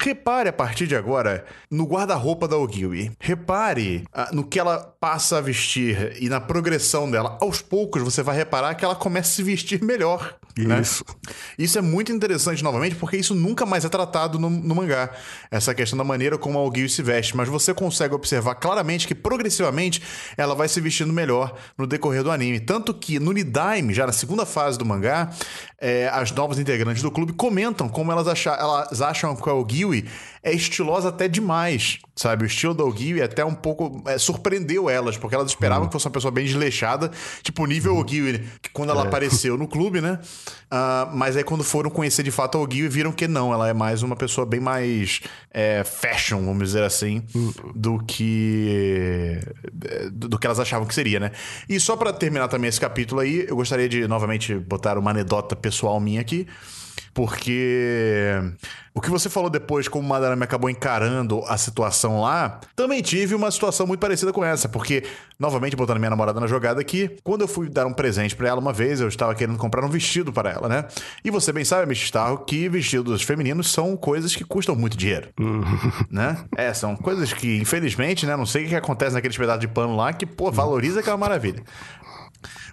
[0.00, 3.12] Repare a partir de agora no guarda-roupa da Ogiri.
[3.20, 7.36] Repare ah, no que ela passa a vestir e na progressão dela.
[7.42, 10.37] Aos poucos você vai reparar que ela começa a se vestir melhor.
[10.66, 10.80] Né?
[10.80, 11.04] Isso.
[11.08, 11.32] Né?
[11.58, 15.10] Isso é muito interessante novamente, porque isso nunca mais é tratado no, no mangá.
[15.50, 19.14] Essa questão da maneira como a Ogiri se veste mas você consegue observar claramente que
[19.14, 20.02] progressivamente
[20.36, 22.60] ela vai se vestindo melhor no decorrer do anime.
[22.60, 25.30] Tanto que no Nidaime, já na segunda fase do mangá,
[25.80, 30.08] é, as novas integrantes do clube comentam como elas, acham, elas acham que a Ogiwi
[30.48, 32.44] é estilosa até demais, sabe?
[32.44, 35.88] O estilo da Ogiwi até um pouco é, surpreendeu elas, porque elas esperavam uhum.
[35.88, 37.10] que fosse uma pessoa bem desleixada,
[37.42, 38.00] tipo nível uhum.
[38.00, 39.06] Ogiwi, que quando ela é.
[39.06, 40.18] apareceu no clube, né?
[40.70, 43.72] Uh, mas aí quando foram conhecer de fato a Ogiwi, viram que não, ela é
[43.72, 45.20] mais uma pessoa bem mais
[45.50, 47.52] é, fashion, vamos dizer assim, uhum.
[47.74, 49.40] do que
[50.12, 51.32] do que elas achavam que seria, né?
[51.68, 55.54] E só para terminar também esse capítulo aí, eu gostaria de novamente botar uma anedota
[55.56, 56.46] pessoal minha aqui.
[57.18, 58.40] Porque
[58.94, 63.34] o que você falou depois, como o Madarame acabou encarando a situação lá, também tive
[63.34, 64.68] uma situação muito parecida com essa.
[64.68, 65.02] Porque,
[65.36, 68.60] novamente, botando minha namorada na jogada aqui, quando eu fui dar um presente para ela
[68.60, 70.84] uma vez, eu estava querendo comprar um vestido para ela, né?
[71.24, 75.26] E você bem sabe, Mistarro, que vestidos femininos são coisas que custam muito dinheiro.
[76.08, 76.36] né?
[76.56, 78.36] É, são coisas que, infelizmente, né?
[78.36, 81.64] Não sei o que acontece naqueles pedaços de pano lá que, pô, valoriza aquela maravilha.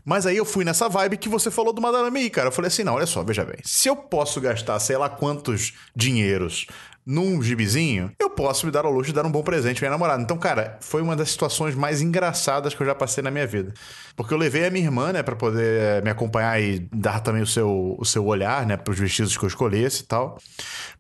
[0.06, 2.50] Mas aí eu fui nessa vibe que você falou do Madame aí, cara.
[2.50, 3.58] Eu falei assim: não, olha só, veja bem.
[3.64, 6.68] Se eu posso gastar sei lá quantos dinheiros
[7.06, 9.92] num gibizinho, eu posso me dar ao luxo de dar um bom presente pra minha
[9.92, 10.24] namorada.
[10.24, 13.74] Então, cara, foi uma das situações mais engraçadas que eu já passei na minha vida.
[14.16, 17.48] Porque eu levei a minha irmã, né, pra poder me acompanhar e dar também o
[17.48, 20.40] seu, o seu olhar, né, pros vestidos que eu escolhesse e tal.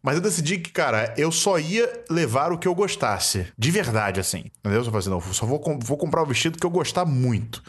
[0.04, 3.48] Mas eu decidi que, cara, eu só ia levar o que eu gostasse.
[3.58, 4.52] De verdade, assim.
[4.60, 4.82] Entendeu?
[4.82, 7.64] Eu falei assim, não, só vou, vou comprar o vestido que eu gostar muito.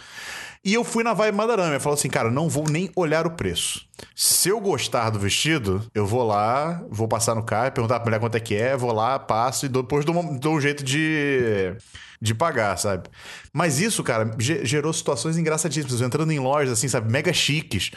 [0.65, 1.75] E eu fui na Vibe Madarame.
[1.75, 3.87] Eu falei assim, cara, não vou nem olhar o preço.
[4.15, 8.21] Se eu gostar do vestido, eu vou lá, vou passar no carro, perguntar pra mulher
[8.21, 11.75] quanto é que é, vou lá, passo e depois dou, dou um jeito de,
[12.21, 13.09] de pagar, sabe?
[13.53, 16.01] Mas isso, cara, gerou situações engraçadíssimas.
[16.01, 17.91] Eu entrando em lojas, assim, sabe, mega chiques.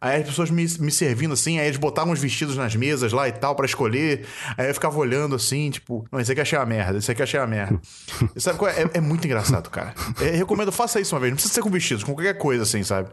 [0.00, 3.28] Aí as pessoas me, me servindo assim, aí eles botavam os vestidos nas mesas lá
[3.28, 4.26] e tal para escolher.
[4.56, 7.40] Aí eu ficava olhando assim, tipo, não, esse aqui achei uma merda, esse aqui achei
[7.40, 7.80] uma merda.
[8.34, 8.82] E sabe qual é?
[8.82, 8.90] é?
[8.94, 9.94] é muito engraçado, cara.
[10.20, 11.30] É, recomendo, faça isso uma vez.
[11.32, 13.08] Não precisa ser com vestidos, com qualquer coisa assim, sabe?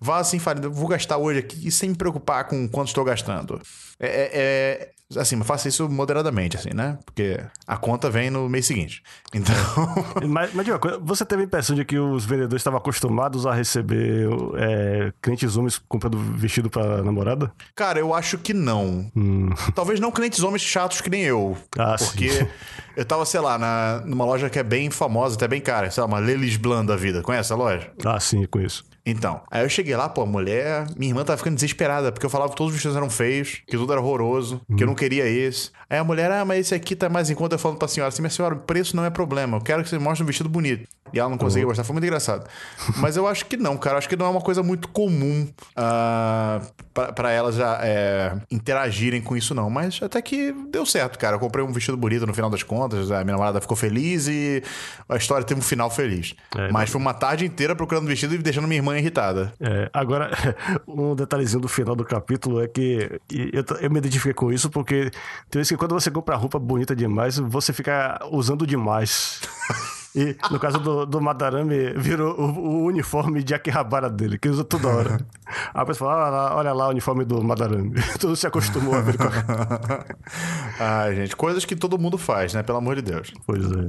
[0.00, 3.60] Vá assim, fale, vou gastar hoje aqui sem me preocupar com quanto estou gastando.
[3.98, 6.98] É, é, é Assim, mas faça isso moderadamente, assim, né?
[7.04, 9.02] Porque a conta vem no mês seguinte.
[9.34, 9.54] Então.
[10.28, 14.28] mas, mas coisa, você teve a impressão de que os vendedores estavam acostumados a receber
[14.56, 17.52] é, clientes homens comprando vestido para namorada?
[17.74, 19.10] Cara, eu acho que não.
[19.16, 19.50] Hum.
[19.74, 21.56] Talvez não clientes homens chatos que nem eu.
[21.76, 22.46] Ah, porque sim.
[22.96, 26.02] eu tava, sei lá, na, numa loja que é bem famosa, até bem cara, sei
[26.02, 27.22] lá, uma Lelis Blanc da vida.
[27.22, 27.90] Conhece a loja?
[28.04, 28.84] Ah, sim, conheço.
[29.10, 32.30] Então, aí eu cheguei lá, pô, a mulher, minha irmã tava ficando desesperada, porque eu
[32.30, 35.26] falava que todos os vestidos eram feios, que tudo era horroroso, que eu não queria
[35.26, 35.70] esse.
[35.90, 37.56] Aí a mulher, ah, mas esse aqui tá mais em conta.
[37.56, 39.88] Eu falo pra senhora assim, minha senhora, o preço não é problema, eu quero que
[39.88, 40.88] você mostre um vestido bonito.
[41.12, 41.70] E ela não conseguia uhum.
[41.70, 42.48] gostar, foi muito engraçado.
[42.98, 45.48] Mas eu acho que não, cara, eu acho que não é uma coisa muito comum
[45.72, 49.68] uh, para elas já é, interagirem com isso, não.
[49.68, 51.36] Mas até que deu certo, cara.
[51.36, 54.62] Eu comprei um vestido bonito no final das contas, a minha namorada ficou feliz e
[55.08, 56.34] a história teve um final feliz.
[56.56, 59.52] É, mas foi uma tarde inteira procurando vestido e deixando minha irmã irritada.
[59.60, 60.30] É, agora,
[60.86, 65.10] um detalhezinho do final do capítulo é que eu, eu me identifiquei com isso porque
[65.50, 69.40] tem vezes que quando você compra roupa bonita demais, você fica usando demais.
[70.12, 74.64] E no caso do, do Madarame, virou o, o, uniforme de Akihabara dele, que usa
[74.64, 75.20] toda hora.
[75.72, 77.94] Aí a pessoa fala: olha lá, olha lá o uniforme do Madarame.
[78.18, 79.24] Todo se acostumou a ver com
[80.80, 82.64] Ai, gente, coisas que todo mundo faz, né?
[82.64, 83.32] Pelo amor de Deus.
[83.46, 83.86] Pois é.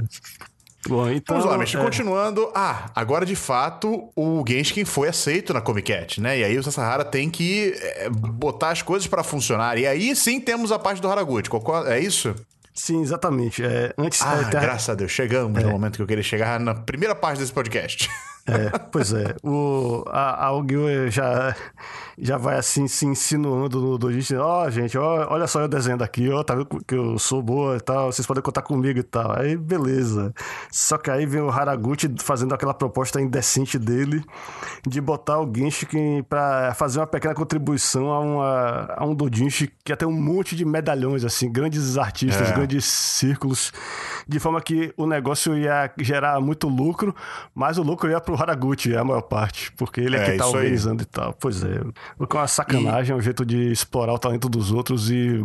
[0.87, 1.77] Bom, então, Vamos lá, mas é...
[1.77, 2.51] continuando.
[2.55, 6.39] Ah, agora de fato o Genshin foi aceito na Comic Cat, né?
[6.39, 9.77] E aí o Sasahara tem que é, botar as coisas para funcionar.
[9.77, 11.49] E aí sim temos a parte do Haraguchi.
[11.87, 12.33] É isso?
[12.73, 13.63] Sim, exatamente.
[13.63, 15.63] É, antes, ah, é, graças a Deus, chegamos é.
[15.63, 18.09] no momento que eu queria chegar na primeira parte desse podcast.
[18.47, 19.35] É, pois é.
[19.43, 21.55] O, a, a já
[22.21, 26.03] já vai assim se insinuando no dojinshi, ó, oh, gente, ó, olha só eu desenhando
[26.03, 29.03] aqui, ó, tá vendo que eu sou boa e tal, vocês podem contar comigo e
[29.03, 29.39] tal.
[29.39, 30.33] Aí, beleza.
[30.71, 34.23] Só que aí vem o Haraguchi fazendo aquela proposta indecente dele
[34.87, 39.91] de botar o Genshin pra fazer uma pequena contribuição a, uma, a um dojinshi que
[39.91, 42.53] ia ter um monte de medalhões, assim, grandes artistas, é.
[42.53, 43.73] grandes círculos,
[44.27, 47.15] de forma que o negócio ia gerar muito lucro,
[47.55, 50.47] mas o lucro ia pro Haraguchi, a maior parte, porque ele é, é que tá
[50.47, 51.03] organizando aí.
[51.03, 51.33] e tal.
[51.33, 51.81] Pois é.
[52.17, 53.13] O que é uma sacanagem, e...
[53.13, 55.43] é um jeito de explorar o talento dos outros e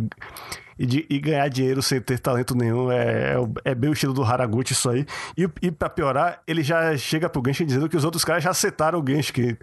[0.77, 2.91] e, de, e ganhar dinheiro sem ter talento nenhum.
[2.91, 5.05] É, é, é, bem o estilo do Haraguchi isso aí.
[5.37, 8.51] E, e pra piorar, ele já chega pro Genshin dizendo que os outros caras já
[8.51, 9.57] aceitaram o Genshin.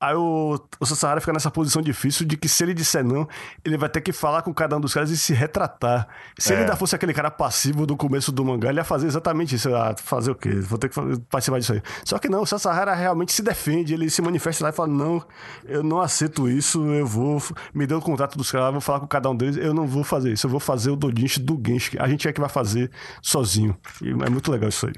[0.00, 3.26] Aí o, o Sasahara fica nessa posição difícil de que se ele disser não,
[3.64, 6.08] ele vai ter que falar com cada um dos caras e se retratar.
[6.38, 6.56] Se é.
[6.56, 9.74] ele ainda fosse aquele cara passivo do começo do mangá, ele ia fazer exatamente isso.
[9.74, 10.50] Ah, fazer o quê?
[10.50, 10.94] Vou ter que
[11.30, 11.82] participar disso aí.
[12.04, 15.22] Só que não, o Sasahara realmente se defende, ele se manifesta lá e fala: não,
[15.64, 17.42] eu não aceito isso, eu vou.
[17.74, 20.04] Me dê o contato dos caras, vou falar com cada um deles, eu não vou
[20.04, 21.96] fazer isso, eu vou vou fazer o Dodinch do Genshin.
[21.98, 22.90] A gente é que vai fazer
[23.22, 23.76] sozinho.
[24.02, 24.92] E é muito legal isso aí.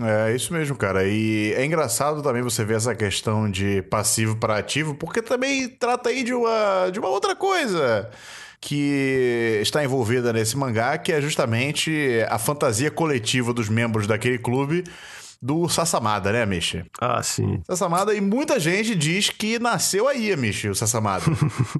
[0.00, 1.04] É isso mesmo, cara.
[1.06, 6.08] E é engraçado também você ver essa questão de passivo para ativo, porque também trata
[6.08, 8.10] aí de uma, de uma outra coisa
[8.60, 14.84] que está envolvida nesse mangá, que é justamente a fantasia coletiva dos membros daquele clube
[15.44, 16.82] do Sassamada, né, Michi?
[16.98, 17.60] Ah, sim.
[17.66, 21.24] Sassamada, e muita gente diz que nasceu aí, Michi, o Sassamada.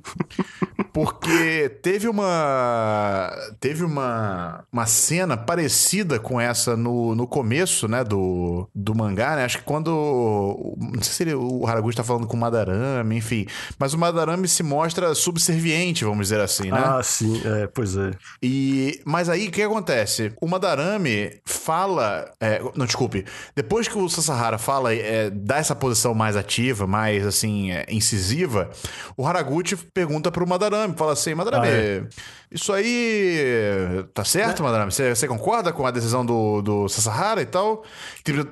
[0.92, 3.28] Porque teve uma.
[3.58, 9.44] Teve uma, uma cena parecida com essa no, no começo, né, do, do mangá, né?
[9.44, 10.76] Acho que quando.
[10.78, 13.46] Não sei se ele, o Haraguchi está falando com o Madarame, enfim.
[13.76, 16.80] Mas o Madarame se mostra subserviente, vamos dizer assim, né?
[16.84, 18.12] Ah, sim, é, pois é.
[18.40, 20.32] E, mas aí, o que acontece?
[20.40, 22.30] O Madarame fala.
[22.40, 23.24] É, não, desculpe.
[23.54, 28.68] Depois que o Sasahara fala, é, dá essa posição mais ativa, mais assim, é, incisiva,
[29.16, 32.02] o Haraguchi pergunta pro Madarame, fala assim, Madarame, ah, é.
[32.50, 34.64] isso aí tá certo, é.
[34.64, 34.90] Madarame?
[34.90, 37.84] Você, concorda com a decisão do, do Sasahara e tal?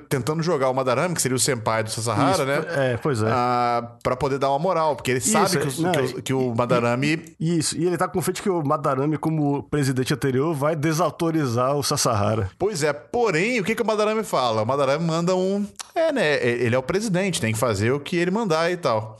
[0.07, 2.63] Tentando jogar o Madarame, que seria o senpai do Sasahara, isso, né?
[2.93, 3.27] É, pois é.
[3.29, 6.33] Ah, pra poder dar uma moral, porque ele isso, sabe que, não, que, o, que
[6.33, 7.35] o Madarame...
[7.39, 12.49] Isso, e ele tá confiante que o Madarame, como presidente anterior, vai desautorizar o Sasahara.
[12.57, 14.61] Pois é, porém, o que, que o Madarame fala?
[14.61, 15.65] O Madarame manda um.
[15.95, 16.45] É, né?
[16.45, 19.19] Ele é o presidente, tem que fazer o que ele mandar e tal.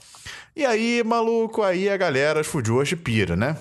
[0.56, 3.56] E aí, maluco, aí a galera, os Fujoshi pira, né?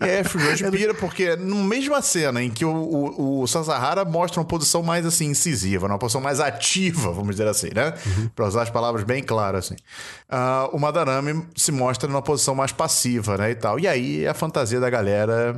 [0.00, 0.18] É.
[0.18, 4.44] é, Fujoshi pira porque na mesma cena em que o, o, o Sasahara mostra uma
[4.44, 7.94] posição mais, assim, incisiva, uma posição mais ativa, vamos dizer assim, né?
[8.04, 8.28] Uhum.
[8.34, 9.76] Pra usar as palavras bem claras, assim.
[10.28, 13.78] Uh, o Madarame se mostra numa posição mais passiva, né, e tal.
[13.78, 15.56] E aí a fantasia da galera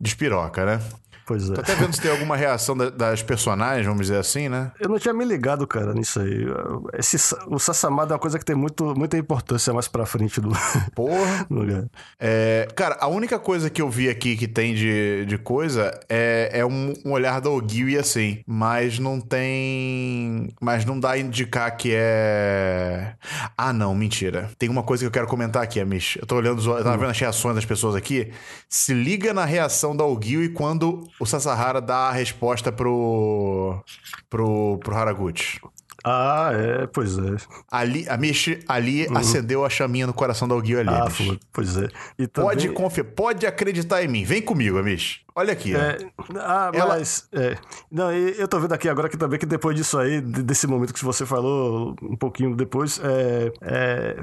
[0.00, 0.80] despiroca, né?
[1.28, 1.52] Pois é.
[1.52, 4.72] Tô até vendo se tem alguma reação das personagens, vamos dizer assim, né?
[4.80, 6.46] Eu não tinha me ligado, cara, nisso aí.
[6.94, 7.18] Esse,
[7.48, 10.48] o Sassamada é uma coisa que tem muito, muita importância mais pra frente do.
[10.96, 11.46] Porra!
[11.50, 11.84] lugar.
[12.18, 16.48] É, cara, a única coisa que eu vi aqui que tem de, de coisa é,
[16.50, 18.40] é um, um olhar da Ogiwi assim.
[18.46, 20.48] Mas não tem.
[20.62, 23.16] Mas não dá a indicar que é.
[23.54, 24.50] Ah, não, mentira.
[24.58, 26.16] Tem uma coisa que eu quero comentar aqui, Amish.
[26.16, 28.32] Eu tô olhando, eu tava vendo as reações das pessoas aqui.
[28.66, 33.82] Se liga na reação da Ogiwi quando o Sasahara dá a resposta pro,
[34.28, 35.60] pro, pro Haraguchi.
[36.04, 37.36] Ah, é, pois é.
[37.70, 39.16] Ali, a Michi ali uhum.
[39.16, 40.88] acendeu a chaminha no coração da Alguio ali.
[40.88, 41.08] Ah,
[41.52, 41.88] pois é.
[42.28, 42.28] Também...
[42.32, 44.24] Pode confiar, pode acreditar em mim.
[44.24, 45.20] Vem comigo, Amish.
[45.38, 45.72] Olha aqui.
[45.72, 45.98] É,
[46.40, 46.96] ah, Ela...
[46.96, 47.28] mas.
[47.32, 47.56] É,
[47.92, 51.04] não, eu tô vendo aqui agora que também que depois disso aí, desse momento que
[51.04, 54.16] você falou, um pouquinho depois, é, é,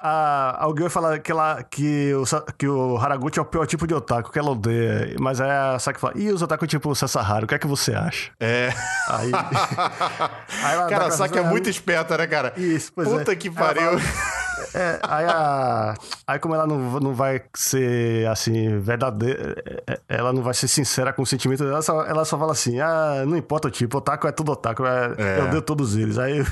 [0.00, 2.24] a, alguém vai falar que, ela, que, o,
[2.56, 5.14] que o Haraguchi é o pior tipo de otaku, que ela odeia.
[5.20, 7.92] Mas aí a Saki fala, e os otaku tipo Sasahara, o que é que você
[7.92, 8.30] acha?
[8.40, 8.72] É.
[9.08, 9.30] Aí.
[10.64, 12.54] aí cara, a Saki é muito esperta, né, cara?
[12.56, 13.36] Isso, pois Puta é.
[13.36, 13.90] que pariu.
[14.74, 15.94] É, aí, a,
[16.26, 20.68] aí como ela não, não vai ser assim, verdadeira, é, é, ela não vai ser
[20.68, 23.70] sincera com o sentimento dela, ela só, ela só fala assim: ah, não importa o
[23.70, 25.38] tipo, otaku é tudo otaku, é, é.
[25.40, 26.18] eu odeio todos eles.
[26.18, 26.42] Aí,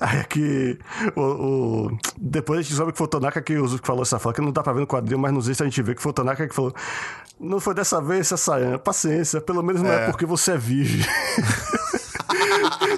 [0.00, 0.78] aí aqui,
[1.16, 4.34] o, o, depois a gente soube que foi o Tonaka que, que falou essa fala,
[4.34, 6.10] que não dá pra ver no quadrinho, mas nos extras a gente vê que foi
[6.10, 6.72] o Tonaka que falou:
[7.40, 11.04] não foi dessa vez, essa paciência, pelo menos não é, é porque você é virgem.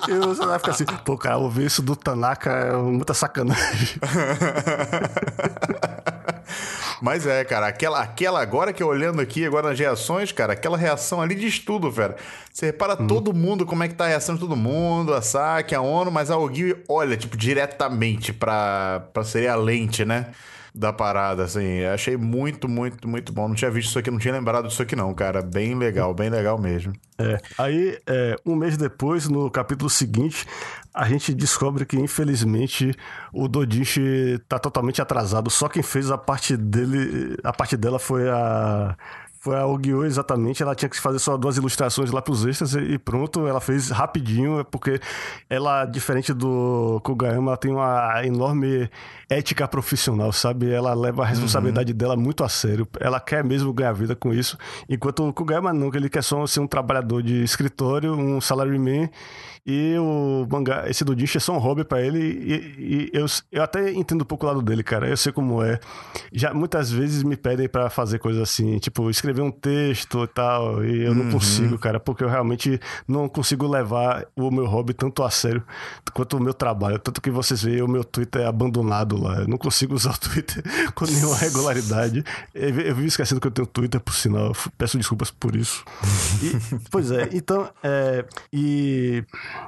[0.09, 3.99] e você vai ficar assim, pô, cara, ouvir isso do Tanaka é muita sacanagem.
[7.01, 10.77] Mas é, cara, aquela, aquela agora que eu olhando aqui, agora nas reações, cara, aquela
[10.77, 12.15] reação ali de estudo, velho.
[12.53, 13.07] Você repara hum.
[13.07, 16.11] todo mundo, como é que tá a reação de todo mundo, a SAC, a ONU,
[16.11, 20.27] mas a Ogui olha, tipo, diretamente pra, pra ser a lente, né?
[20.79, 21.83] Da parada, assim.
[21.85, 23.49] Achei muito, muito, muito bom.
[23.49, 25.43] Não tinha visto isso aqui, não tinha lembrado disso aqui, não, cara.
[25.43, 26.93] Bem legal, bem legal mesmo.
[27.19, 27.41] É.
[27.59, 30.47] Aí, é, um mês depois, no capítulo seguinte,
[30.95, 32.95] a gente descobre que, infelizmente,
[33.33, 35.51] o Dodichi tá totalmente atrasado.
[35.51, 38.97] Só quem fez a parte dele, a parte dela foi a
[39.53, 43.47] a Ogyo exatamente, ela tinha que fazer só duas ilustrações lá pros extras e pronto,
[43.47, 45.01] ela fez rapidinho, porque
[45.49, 48.91] ela, diferente do Kugayama, ela tem uma enorme
[49.29, 50.71] ética profissional, sabe?
[50.71, 51.99] Ela leva a responsabilidade uhum.
[51.99, 54.57] dela muito a sério, ela quer mesmo ganhar vida com isso,
[54.89, 59.11] enquanto o Kugayama não, que ele quer só ser um trabalhador de escritório, um salaryman
[59.71, 62.19] e o mangá, esse do Dish é só um hobby para ele.
[62.19, 65.07] E, e, eu, eu até entendo um pouco o lado dele, cara.
[65.07, 65.79] Eu sei como é.
[66.33, 70.85] Já muitas vezes me pedem para fazer coisas assim, tipo, escrever um texto e tal.
[70.85, 71.33] E eu não uhum.
[71.33, 75.63] consigo, cara, porque eu realmente não consigo levar o meu hobby tanto a sério
[76.13, 76.99] quanto o meu trabalho.
[76.99, 79.41] Tanto que vocês veem o meu Twitter é abandonado lá.
[79.41, 80.63] Eu não consigo usar o Twitter
[80.95, 82.25] com nenhuma regularidade.
[82.55, 84.53] Eu, eu vivo esquecendo que eu tenho Twitter, por sinal.
[84.77, 85.85] Peço desculpas por isso.
[86.41, 86.53] E,
[86.91, 87.69] pois é, então.
[87.83, 89.25] É, e.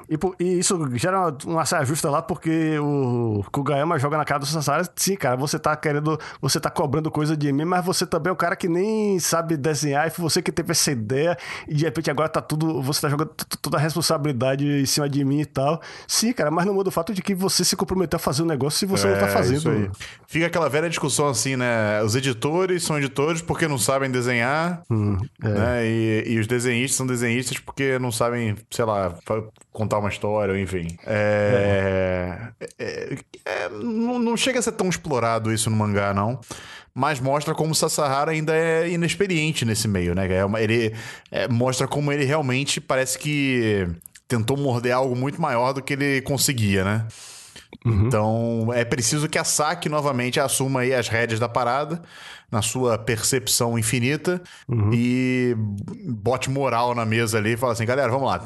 [0.09, 4.47] E, e, isso gera uma saia justa lá porque o Kugayama joga na cara do
[4.47, 4.89] Sasara.
[4.95, 6.19] Sim, cara, você tá querendo.
[6.41, 9.50] Você tá cobrando coisa de mim, mas você também é um cara que nem sabe
[9.51, 11.37] sabe desenhar e foi você que teve essa ideia
[11.67, 13.31] e de repente agora tá tudo, você tá jogando
[13.61, 15.81] toda a responsabilidade em cima de mim e tal.
[16.07, 18.47] Sim, cara, mas não muda o fato de que você se comprometeu a fazer um
[18.47, 19.91] negócio se você é, não tá é, fazendo.
[20.27, 22.03] Fica aquela velha discussão assim, né?
[22.03, 25.49] Os editores são editores porque não sabem desenhar, hum, é.
[25.49, 25.87] né?
[25.87, 29.15] E, e, os desenhistas são desenhistas porque não sabem, sei lá,
[29.73, 30.97] contar uma história, enfim.
[31.07, 33.19] É, é.
[33.45, 36.41] é não, não chega a ser tão explorado isso no mangá, não
[37.01, 40.29] mas mostra como o ainda é inexperiente nesse meio, né?
[40.31, 40.95] É ele
[41.31, 43.89] é, mostra como ele realmente parece que
[44.29, 47.07] tentou morder algo muito maior do que ele conseguia, né?
[47.87, 48.07] Uhum.
[48.07, 52.03] Então é preciso que a Saki novamente assuma aí as rédeas da parada
[52.51, 54.91] na sua percepção infinita uhum.
[54.93, 55.55] e
[56.07, 58.39] bote moral na mesa ali e fala assim, galera, vamos lá,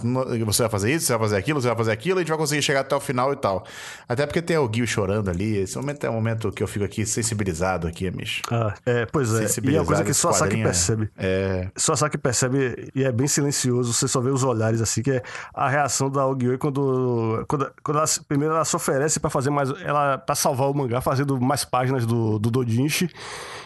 [0.45, 2.39] você vai fazer isso, você vai fazer aquilo, você vai fazer aquilo, a gente vai
[2.39, 3.65] conseguir chegar até o final e tal.
[4.09, 6.85] Até porque tem o Gil chorando ali, esse momento é um momento que eu fico
[6.85, 8.43] aqui sensibilizado aqui, Amish.
[8.51, 9.47] Ah, é, pois é.
[9.65, 11.09] E é uma coisa que só a Saki percebe.
[11.17, 11.69] É...
[11.77, 15.11] Só a Saki percebe e é bem silencioso, você só vê os olhares assim, que
[15.11, 19.51] é a reação da Ogioi quando, quando, quando ela, primeiro ela se oferece para fazer
[19.51, 23.11] mais, ela para salvar o mangá fazendo mais páginas do, do Dojinshi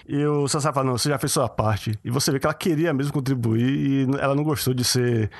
[0.07, 1.99] e o Sansai fala, não, você já fez sua parte.
[2.05, 5.31] E você vê que ela queria mesmo contribuir e ela não gostou de ser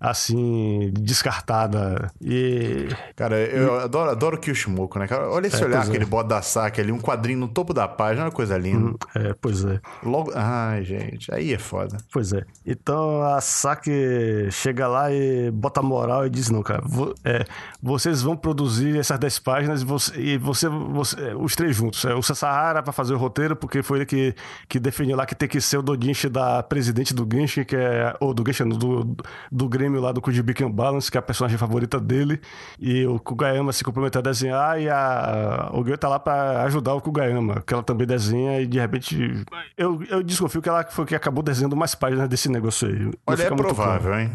[0.00, 2.10] assim, descartada.
[2.20, 2.88] E.
[3.16, 3.84] Cara, eu e...
[3.84, 5.28] adoro, adoro o Kyoshimoku, né, cara?
[5.28, 5.96] Olha esse é, olhar que é.
[5.96, 8.90] ele bota da saque ali, um quadrinho no topo da página, uma coisa linda.
[8.90, 9.80] Hum, é, pois é.
[10.02, 10.32] Logo.
[10.34, 11.96] Ai, gente, aí é foda.
[12.12, 12.44] Pois é.
[12.64, 17.44] Então a Saki chega lá e bota moral e diz: não, cara, vo, é,
[17.82, 22.04] vocês vão produzir essas 10 páginas e você, e você, você os três juntos.
[22.04, 24.34] É, o Sasahara para fazer o roteiro, porque foi ele que,
[24.68, 28.14] que definiu lá que tem que ser o Dodinshi da presidente do Genshin, que é.
[28.20, 29.16] Ou do Genshin, do,
[29.50, 32.40] do Grêmio lá do Kujibiken Balance, que é a personagem favorita dele.
[32.78, 36.94] E o Kugayama se comprometeu a desenhar e a o Gyo tá lá pra ajudar
[36.94, 39.44] o Kugayama, que ela também desenha e de repente.
[39.76, 43.10] Eu, eu desconfio que ela foi que acabou desenhando mais páginas desse negócio aí.
[43.26, 44.32] Olha, é provável, hein?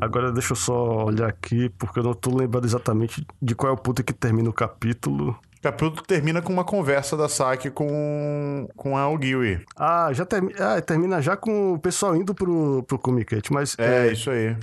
[0.00, 3.74] Agora deixa eu só olhar aqui, porque eu não tô lembrando exatamente de qual é
[3.74, 5.36] o ponto que termina o capítulo.
[5.64, 9.64] Capítulo termina com uma conversa da Saki com, com a Ogiwi.
[9.74, 13.74] Ah, já termi ah, termina já com o pessoal indo pro, pro Comiquete, mas...
[13.78, 14.54] É, é, isso aí.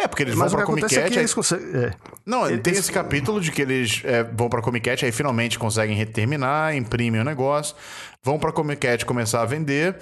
[0.00, 1.18] É, porque eles mas vão pra Comic Cat.
[1.18, 1.84] É conseguem...
[1.84, 1.92] é.
[2.24, 2.62] Não, eles...
[2.62, 6.74] tem esse capítulo de que eles é, vão pra Comic Cat, aí finalmente conseguem terminar,
[6.74, 7.76] imprimem o negócio,
[8.22, 9.96] vão pra Comic Cat começar a vender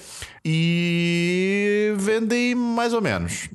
[0.45, 3.49] e vendem mais ou menos.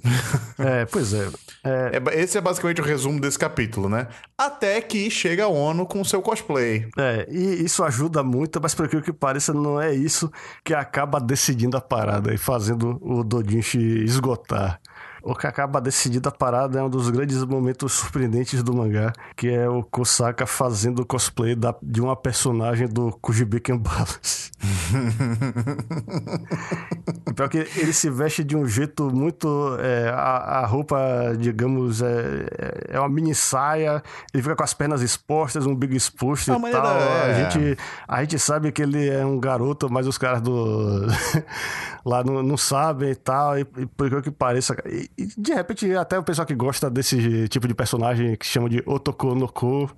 [0.59, 1.27] É, pois é.
[1.63, 1.91] é.
[1.97, 2.21] é.
[2.21, 4.07] Esse é basicamente o resumo desse capítulo, né?
[4.37, 6.87] Até que chega a ONU com o seu cosplay.
[6.97, 10.31] É, e isso ajuda muito, mas por que pareça, não é isso
[10.63, 14.79] que acaba decidindo a parada e fazendo o Dodinchi esgotar.
[15.25, 19.49] O que acaba decidido a parada é um dos grandes momentos surpreendentes do mangá, que
[19.49, 24.51] é o Kosaka fazendo cosplay da, de uma personagem do Kujibiken Balance.
[27.33, 29.77] Pior que ele se veste de um jeito muito.
[29.79, 30.99] É, a, a, roupa,
[31.39, 32.45] digamos, é,
[32.89, 34.03] é uma mini saia,
[34.33, 36.97] ele fica com as pernas expostas, um big exposto e tal.
[36.97, 37.23] É...
[37.23, 41.07] A, gente, a gente sabe que ele é um garoto, mas os caras do.
[42.05, 44.75] lá não, não sabem e tal, e, e por que pareça.
[44.85, 48.81] E, de repente, até o pessoal que gosta desse tipo de personagem que chama de
[48.85, 49.89] Otoko no Ko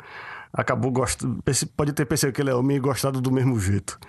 [0.56, 1.44] acabou gostando.
[1.76, 4.00] Pode ter percebido que ele é homem e gostado do mesmo jeito.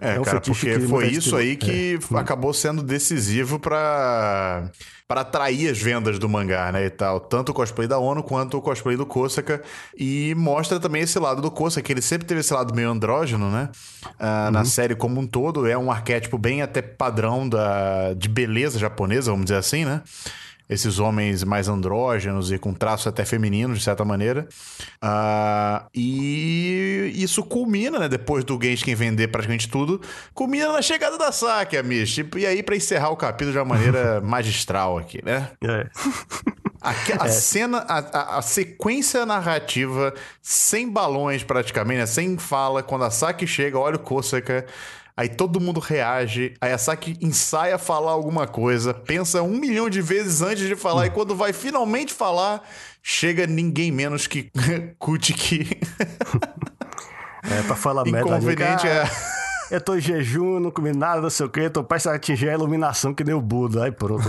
[0.00, 2.18] É, é um cara, porque foi isso aí que é.
[2.18, 4.70] acabou sendo decisivo para
[5.06, 7.18] para atrair as vendas do mangá, né, e tal.
[7.18, 9.60] Tanto o cosplay da ONU quanto o cosplay do Kosaka.
[9.98, 13.50] E mostra também esse lado do Kosaka, que ele sempre teve esse lado meio andrógeno,
[13.50, 13.70] né?
[14.04, 14.06] Uh,
[14.46, 14.50] uhum.
[14.52, 15.66] Na série como um todo.
[15.66, 20.00] É um arquétipo bem até padrão da, de beleza japonesa, vamos dizer assim, né?
[20.70, 24.48] Esses homens mais andrógenos e com traços até femininos, de certa maneira.
[25.02, 28.08] Uh, e isso culmina, né?
[28.08, 30.00] Depois do Genshin vender praticamente tudo,
[30.32, 32.14] culmina na chegada da Saki, Amish.
[32.14, 35.50] Tipo, e aí, para encerrar o capítulo de uma maneira magistral aqui, né?
[35.60, 35.88] É.
[36.80, 36.90] A,
[37.24, 37.28] a é.
[37.28, 42.06] cena, a, a, sequência narrativa sem balões praticamente, né?
[42.06, 44.64] sem fala, quando a Saki chega, olha o Kosaka
[45.20, 50.00] Aí todo mundo reage, aí a Saki ensaia falar alguma coisa, pensa um milhão de
[50.00, 52.66] vezes antes de falar, e quando vai finalmente falar,
[53.02, 54.50] chega ninguém menos que
[54.98, 55.78] Kutiki.
[57.44, 58.30] é, pra falar merda.
[58.30, 59.04] Inconveniente é
[59.70, 62.48] eu tô em jejum, não comi nada, não sei o quê, tô prestes a atingir
[62.48, 63.84] a iluminação que nem o Buda.
[63.84, 64.28] Aí pronto.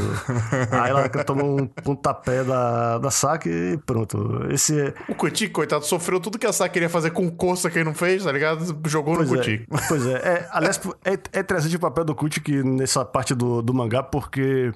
[0.71, 4.45] aí ela tomou um pontapé da, da Saki e pronto.
[4.49, 4.93] Esse é...
[5.09, 7.93] O Kutico, coitado, sofreu tudo que a Saki queria fazer com coça que ele não
[7.93, 8.77] fez, tá ligado?
[8.87, 10.13] Jogou pois no é, Pois é.
[10.13, 14.71] é aliás, é, é interessante o papel do Kutico nessa parte do, do mangá, porque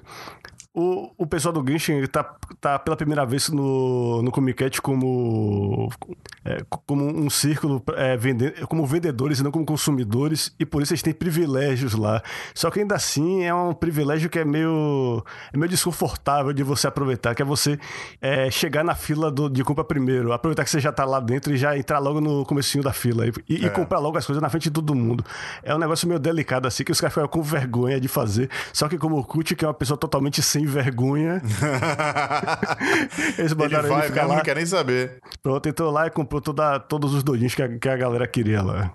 [0.78, 2.22] o, o pessoal do Genshin tá,
[2.60, 5.90] tá pela primeira vez no, no Comic Cat como,
[6.44, 10.92] é, como um círculo é, vende, como vendedores e não como consumidores, e por isso
[10.92, 12.22] eles têm privilégios lá.
[12.54, 16.86] Só que ainda assim é um privilégio que é meio, é meio desconfortável de você
[16.86, 17.78] aproveitar, que é você
[18.20, 21.54] é, chegar na fila do, de compra primeiro, aproveitar que você já tá lá dentro
[21.54, 23.70] e já entrar logo no comecinho da fila e, e é.
[23.70, 25.24] comprar logo as coisas na frente de todo mundo.
[25.62, 28.50] É um negócio meio delicado assim, que os caras ficam com vergonha de fazer.
[28.74, 31.40] Só que como o Kut, que é uma pessoa totalmente sem vergonha,
[33.38, 34.36] eles botaram ele, vai, ele ficar lá.
[34.36, 35.18] não quer nem saber.
[35.42, 38.62] Pronto, entrou lá e comprou toda, todos os doidinhos que a, que a galera queria
[38.62, 38.92] lá.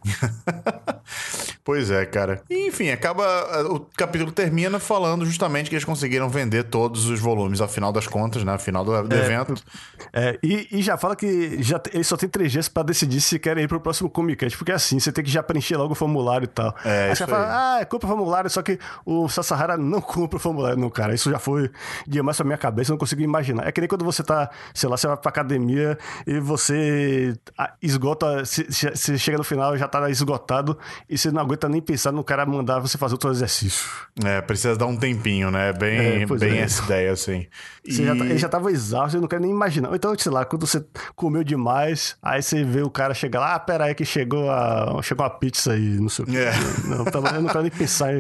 [1.63, 2.41] pois é, cara.
[2.49, 3.24] E, enfim, acaba.
[3.69, 8.43] O capítulo termina falando justamente que eles conseguiram vender todos os volumes, afinal das contas,
[8.43, 8.53] né?
[8.53, 9.53] Afinal do, do é, evento.
[10.13, 13.39] É, e, e, já fala que já, ele só tem três dias pra decidir se
[13.39, 15.93] querem ir pro próximo Comic Cat, porque é assim, você tem que já preencher logo
[15.93, 16.76] o formulário e tal.
[16.84, 20.39] É, aí você fala, ah, compra o formulário, só que o Sasahara não compra o
[20.39, 21.13] formulário, não, cara.
[21.13, 21.61] Isso já foi
[22.07, 23.68] demais pra minha cabeça, eu não consigo imaginar.
[23.68, 27.34] É que nem quando você tá, sei lá, você vai pra academia e você
[27.82, 30.78] esgota, você chega no final já tá esgotado
[31.09, 33.86] e você não aguenta nem pensar no cara mandar você fazer outro exercício.
[34.24, 35.74] É, precisa dar um tempinho, né?
[35.74, 36.62] Bem, é, bem é.
[36.62, 37.47] essa ideia, assim.
[37.84, 37.91] E...
[37.93, 39.93] Já tá, ele já tava exausto, eu não quero nem imaginar.
[39.95, 40.84] Então, sei lá, quando você
[41.16, 44.99] comeu demais, aí você vê o cara chegar lá, ah, pera aí que chegou a,
[45.01, 46.38] chegou a pizza aí, não sei o que.
[46.38, 46.51] É.
[46.86, 47.05] Não,
[47.36, 48.12] eu não quero nem pensar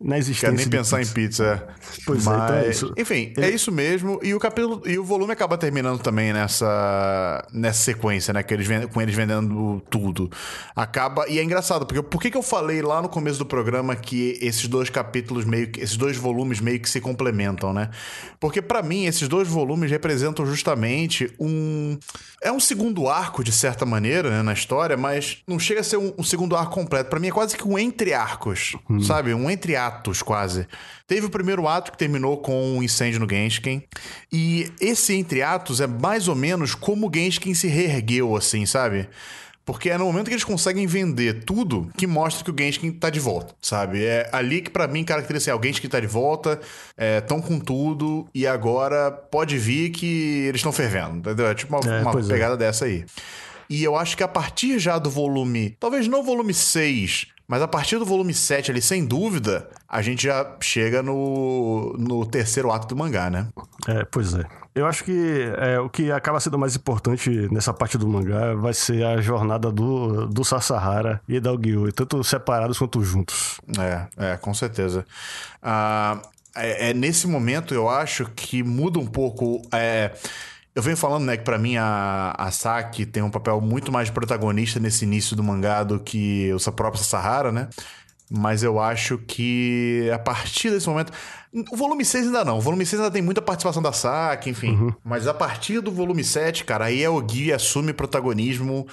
[0.00, 0.48] na existência.
[0.48, 1.10] Quero nem pensar pizza.
[1.10, 1.66] em pizza.
[2.04, 2.94] Pois Mas, é, então é isso.
[2.96, 3.46] Enfim, ele...
[3.46, 4.20] é isso mesmo.
[4.22, 8.42] E o capítulo e o volume acaba terminando também nessa, nessa sequência, né?
[8.42, 10.30] Que eles, com eles vendendo tudo.
[10.74, 11.28] Acaba.
[11.28, 14.38] E é engraçado, porque por que, que eu falei lá no começo do programa que
[14.40, 15.80] esses dois capítulos meio que.
[15.80, 17.90] Esses dois volumes meio que se complementam, né?
[18.38, 21.98] Porque para mim, esses dois volumes representam justamente um.
[22.42, 25.96] É um segundo arco, de certa maneira, né, na história, mas não chega a ser
[25.96, 27.10] um, um segundo arco completo.
[27.10, 29.00] Para mim é quase que um entre arcos, hum.
[29.00, 29.32] sabe?
[29.34, 30.66] Um entre atos, quase.
[31.06, 33.82] Teve o primeiro ato que terminou com um incêndio no Genshin.
[34.32, 39.08] E esse entre atos é mais ou menos como o Genshin se reergueu, assim, sabe?
[39.64, 43.10] Porque é no momento que eles conseguem vender tudo que mostra que o Genshin tá
[43.10, 44.04] de volta, sabe?
[44.04, 46.60] É ali que para mim caracteriza assim, o Genshin tá de volta,
[46.96, 51.48] estão é, com tudo e agora pode vir que eles estão fervendo, entendeu?
[51.48, 52.22] É tipo uma, é, uma é.
[52.22, 52.56] pegada é.
[52.56, 53.04] dessa aí.
[53.68, 57.68] E eu acho que a partir já do volume, talvez não volume 6, mas a
[57.68, 62.88] partir do volume 7 ali, sem dúvida, a gente já chega no, no terceiro ato
[62.88, 63.46] do mangá, né?
[63.86, 64.44] É, pois é.
[64.74, 68.74] Eu acho que é, o que acaba sendo mais importante nessa parte do mangá vai
[68.74, 73.58] ser a jornada do, do Sasahara e da Ogyu, tanto separados quanto juntos.
[73.78, 75.06] É, é, com certeza.
[75.62, 76.20] Ah,
[76.54, 79.62] é, é, nesse momento eu acho que muda um pouco.
[79.72, 80.10] É,
[80.76, 84.10] eu venho falando, né, que pra mim a, a Saki tem um papel muito mais
[84.10, 87.68] protagonista nesse início do mangá do que o próprio Sahara, né?
[88.30, 91.12] Mas eu acho que a partir desse momento.
[91.72, 92.58] O volume 6 ainda não.
[92.58, 94.72] O volume 6 ainda tem muita participação da Saki, enfim.
[94.72, 94.92] Uhum.
[95.02, 98.86] Mas a partir do volume 7, cara, aí é o Gui assume protagonismo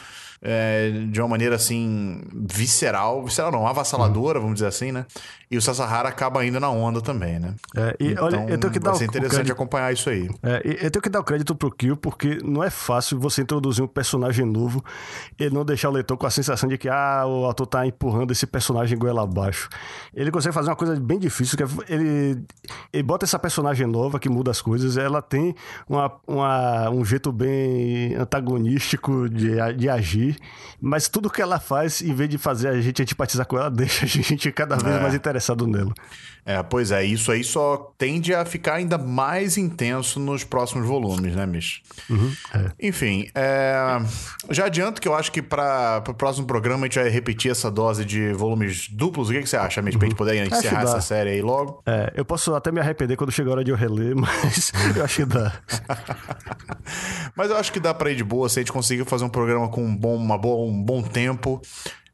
[0.46, 5.06] é, de uma maneira assim, visceral, visceral não, avassaladora, vamos dizer assim, né?
[5.50, 7.54] E o Sasahara acaba indo na onda também, né?
[7.76, 10.30] É, e então, olha, eu tenho que dar vai ser interessante acompanhar isso aí.
[10.42, 13.84] É, eu tenho que dar o crédito pro Kill, porque não é fácil você introduzir
[13.84, 14.84] um personagem novo
[15.40, 18.32] e não deixar o leitor com a sensação de que ah, o autor tá empurrando
[18.32, 19.70] esse personagem goela abaixo.
[20.14, 22.44] Ele consegue fazer uma coisa bem difícil, que é ele,
[22.92, 25.56] ele bota essa personagem nova que muda as coisas, ela tem
[25.88, 30.33] uma, uma um jeito bem antagonístico de, de agir
[30.82, 34.06] mas tudo que ela faz, em vez de fazer a gente antipatizar com ela, deixa
[34.06, 35.02] a gente cada vez é.
[35.02, 35.94] mais interessado nela.
[36.46, 41.36] É, pois é, isso aí só tende a ficar ainda mais intenso nos próximos volumes,
[41.36, 41.82] né, Mish?
[42.10, 42.72] Uhum, é.
[42.88, 44.02] Enfim, é...
[44.50, 47.72] já adianto que eu acho que para o próximo programa a gente vai repetir essa
[47.72, 49.30] dose de volumes duplos.
[49.30, 50.00] O que, que você acha, Mish, uhum.
[50.00, 51.82] pra gente poder encerrar essa série aí logo?
[51.86, 55.04] É, eu posso até me arrepender quando chegar a hora de eu reler, mas eu
[55.04, 55.54] acho que dá.
[57.36, 59.30] mas eu acho que dá pra ir de boa se a gente conseguir fazer um
[59.30, 61.62] programa com um bom, uma boa, um bom tempo.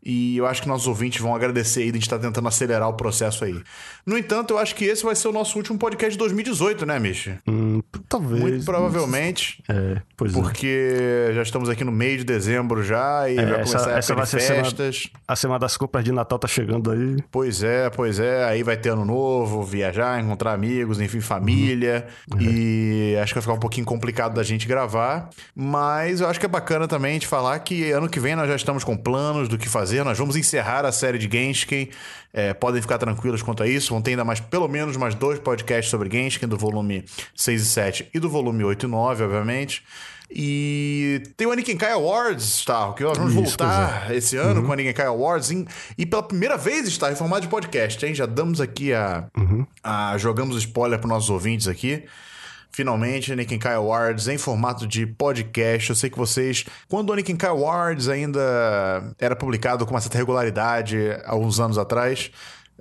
[0.03, 2.47] E eu acho que nossos ouvintes vão agradecer aí de a gente estar tá tentando
[2.47, 3.61] acelerar o processo aí.
[4.09, 6.97] No entanto, eu acho que esse vai ser o nosso último podcast de 2018, né,
[6.97, 7.35] Michi?
[7.47, 8.41] Hum, talvez.
[8.41, 9.63] Muito provavelmente.
[9.69, 10.33] É, pois é.
[10.33, 14.15] Porque já estamos aqui no meio de dezembro já e é, vai começar essa, a
[14.15, 14.71] vai ser festas.
[14.79, 17.17] A semana, a semana das compras de Natal tá chegando aí.
[17.29, 18.45] Pois é, pois é.
[18.45, 22.07] Aí vai ter ano novo, viajar, encontrar amigos, enfim, família.
[22.33, 22.41] Uhum.
[22.41, 25.29] E acho que vai ficar um pouquinho complicado da gente gravar.
[25.53, 28.47] Mas eu acho que é bacana também a gente falar que ano que vem nós
[28.47, 30.03] já estamos com planos do que fazer.
[30.03, 31.89] Nós vamos encerrar a série de Genshin.
[32.31, 33.98] É, podem ficar tranquilos quanto a isso.
[33.99, 37.03] Vão ter ainda mais, pelo menos, mais dois podcasts sobre Genshin, do volume
[37.35, 39.83] 6 e 7 e do volume 8 e 9, obviamente.
[40.31, 42.93] E tem o Aniken Kai Awards, tá?
[42.93, 44.15] Que nós vamos Isso, voltar é.
[44.15, 44.65] esse ano uhum.
[44.67, 45.51] com o Aniken Kai Awards.
[45.51, 48.15] Em, e pela primeira vez está em formato de podcast, hein?
[48.15, 49.27] Já damos aqui a.
[49.37, 49.67] Uhum.
[49.83, 52.05] a jogamos spoiler para nossos ouvintes aqui.
[52.71, 55.89] Finalmente, Aniken Kai Awards em formato de podcast.
[55.89, 60.17] Eu sei que vocês, quando o Aniken Kai Awards ainda era publicado com uma certa
[60.17, 62.31] regularidade há uns anos atrás,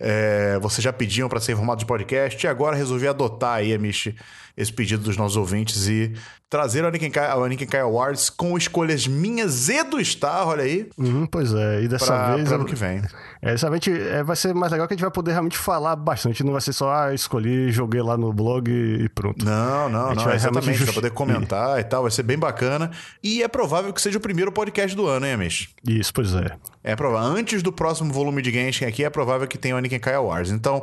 [0.01, 3.72] é, vocês já pediam para ser em formato de podcast e agora resolvi adotar aí,
[3.74, 4.14] Amish,
[4.59, 6.12] esse pedido dos nossos ouvintes e
[6.50, 10.64] trazer o Aniken Kai, o Aniken Kai Awards com escolhas minhas e do Star, olha
[10.64, 10.88] aí.
[10.98, 12.48] Uhum, pois é, e dessa pra, vez.
[12.48, 13.00] Pra ano que vem.
[13.40, 15.94] É, dessa vez é, vai ser mais legal que a gente vai poder realmente falar
[15.94, 16.42] bastante.
[16.42, 19.44] Não vai ser só, ah, escolhi, joguei lá no blog e pronto.
[19.44, 20.24] Não, não, não.
[20.24, 20.72] Vai exatamente.
[20.78, 20.86] Just...
[20.86, 21.82] Vai poder comentar e...
[21.82, 22.90] e tal, vai ser bem bacana.
[23.22, 25.68] E é provável que seja o primeiro podcast do ano, hein, Amish?
[25.86, 26.50] Isso, pois é.
[26.82, 27.28] É provável.
[27.28, 30.50] Antes do próximo volume de Genshin aqui, é provável que tenha o Aniken Kai Awards.
[30.50, 30.82] Então.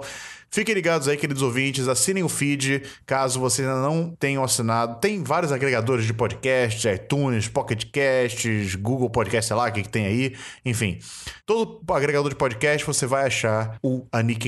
[0.56, 5.02] Fiquem ligados aí, queridos ouvintes, assinem o feed, caso vocês ainda não tenham assinado.
[5.02, 9.90] Tem vários agregadores de podcast, iTunes, Pocket Casts, Google Podcast, sei lá, o que, que
[9.90, 10.34] tem aí.
[10.64, 10.98] Enfim,
[11.46, 14.08] todo agregador de podcast você vai achar o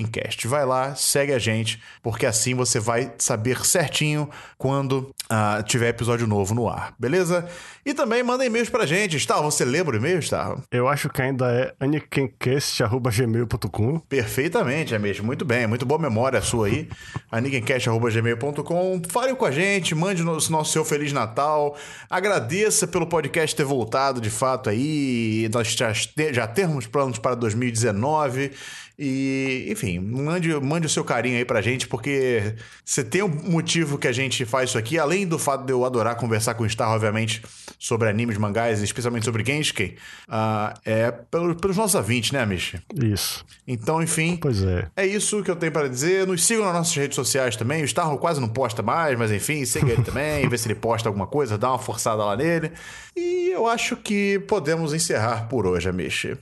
[0.10, 0.47] Cast.
[0.47, 6.26] Vai lá, segue a gente, porque assim você vai saber certinho quando uh, tiver episódio
[6.26, 7.45] novo no ar, beleza?
[7.88, 9.15] E também manda e-mails pra gente.
[9.15, 10.57] Está, você lembra o e-mail, está?
[10.69, 13.99] Eu acho que ainda é anikincast.gmail.com.
[13.99, 15.25] Perfeitamente, é mesmo.
[15.25, 16.89] Muito bem, muito boa memória sua aí.
[17.31, 19.01] anikincast.gmail.com.
[19.07, 21.77] Fale com a gente, mande o nosso seu Feliz Natal.
[22.09, 25.49] Agradeça pelo podcast ter voltado de fato aí.
[25.53, 28.51] Nós já, já termos planos para 2019.
[28.99, 33.95] E, enfim, mande, mande o seu carinho aí pra gente, porque você tem um motivo
[33.95, 36.69] que a gente faz isso aqui, além do fato de eu adorar conversar com o
[36.69, 37.43] Star, obviamente,
[37.78, 39.95] sobre animes, mangás, especialmente sobre Genshin,
[40.28, 42.75] uh, é pelo, pelos nossos ouvintes, né, Mish?
[42.95, 43.45] Isso.
[43.67, 44.38] Então, enfim.
[44.38, 44.88] Pois é.
[44.95, 46.25] É isso que eu tenho para dizer.
[46.25, 47.84] Nos sigam nas nossas redes sociais também.
[47.84, 51.09] O Star quase não posta mais, mas enfim, siga ele também, vê se ele posta
[51.09, 52.71] alguma coisa, dá uma forçada lá nele.
[53.15, 56.36] E eu acho que podemos encerrar por hoje, Amish.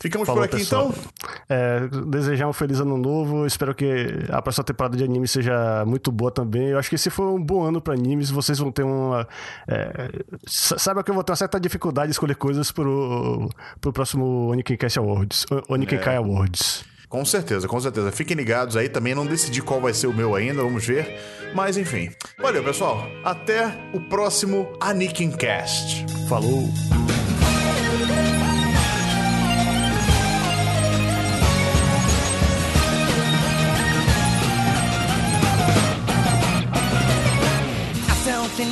[0.00, 0.92] Ficamos Falou, por aqui pessoal.
[0.92, 1.10] então.
[1.48, 3.46] É, desejar um feliz ano novo.
[3.46, 6.68] Espero que a próxima temporada de anime seja muito boa também.
[6.68, 9.26] Eu acho que se for um bom ano para animes, vocês vão ter uma.
[9.66, 10.10] É,
[10.46, 13.48] sabe que eu vou ter uma certa dificuldade de escolher coisas pro,
[13.80, 15.46] pro próximo Oniken Cast Awards.
[15.68, 16.18] Oniken Kai é.
[16.18, 16.84] Awards.
[17.08, 18.12] Com certeza, com certeza.
[18.12, 19.14] Fiquem ligados aí também.
[19.14, 21.18] Não decidi qual vai ser o meu ainda, vamos ver.
[21.54, 22.10] Mas enfim.
[22.38, 23.08] Valeu, pessoal.
[23.24, 24.68] Até o próximo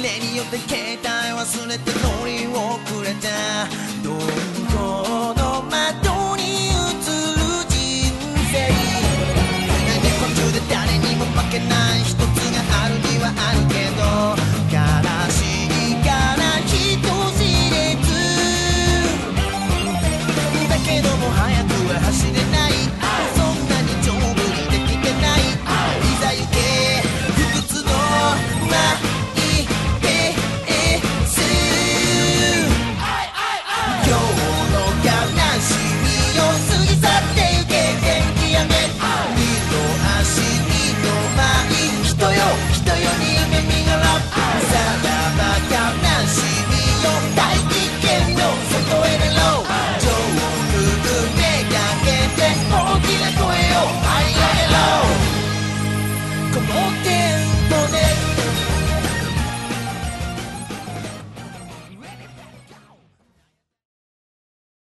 [0.06, 3.66] 例によって携帯忘れて乗り遅れた
[4.04, 4.55] どん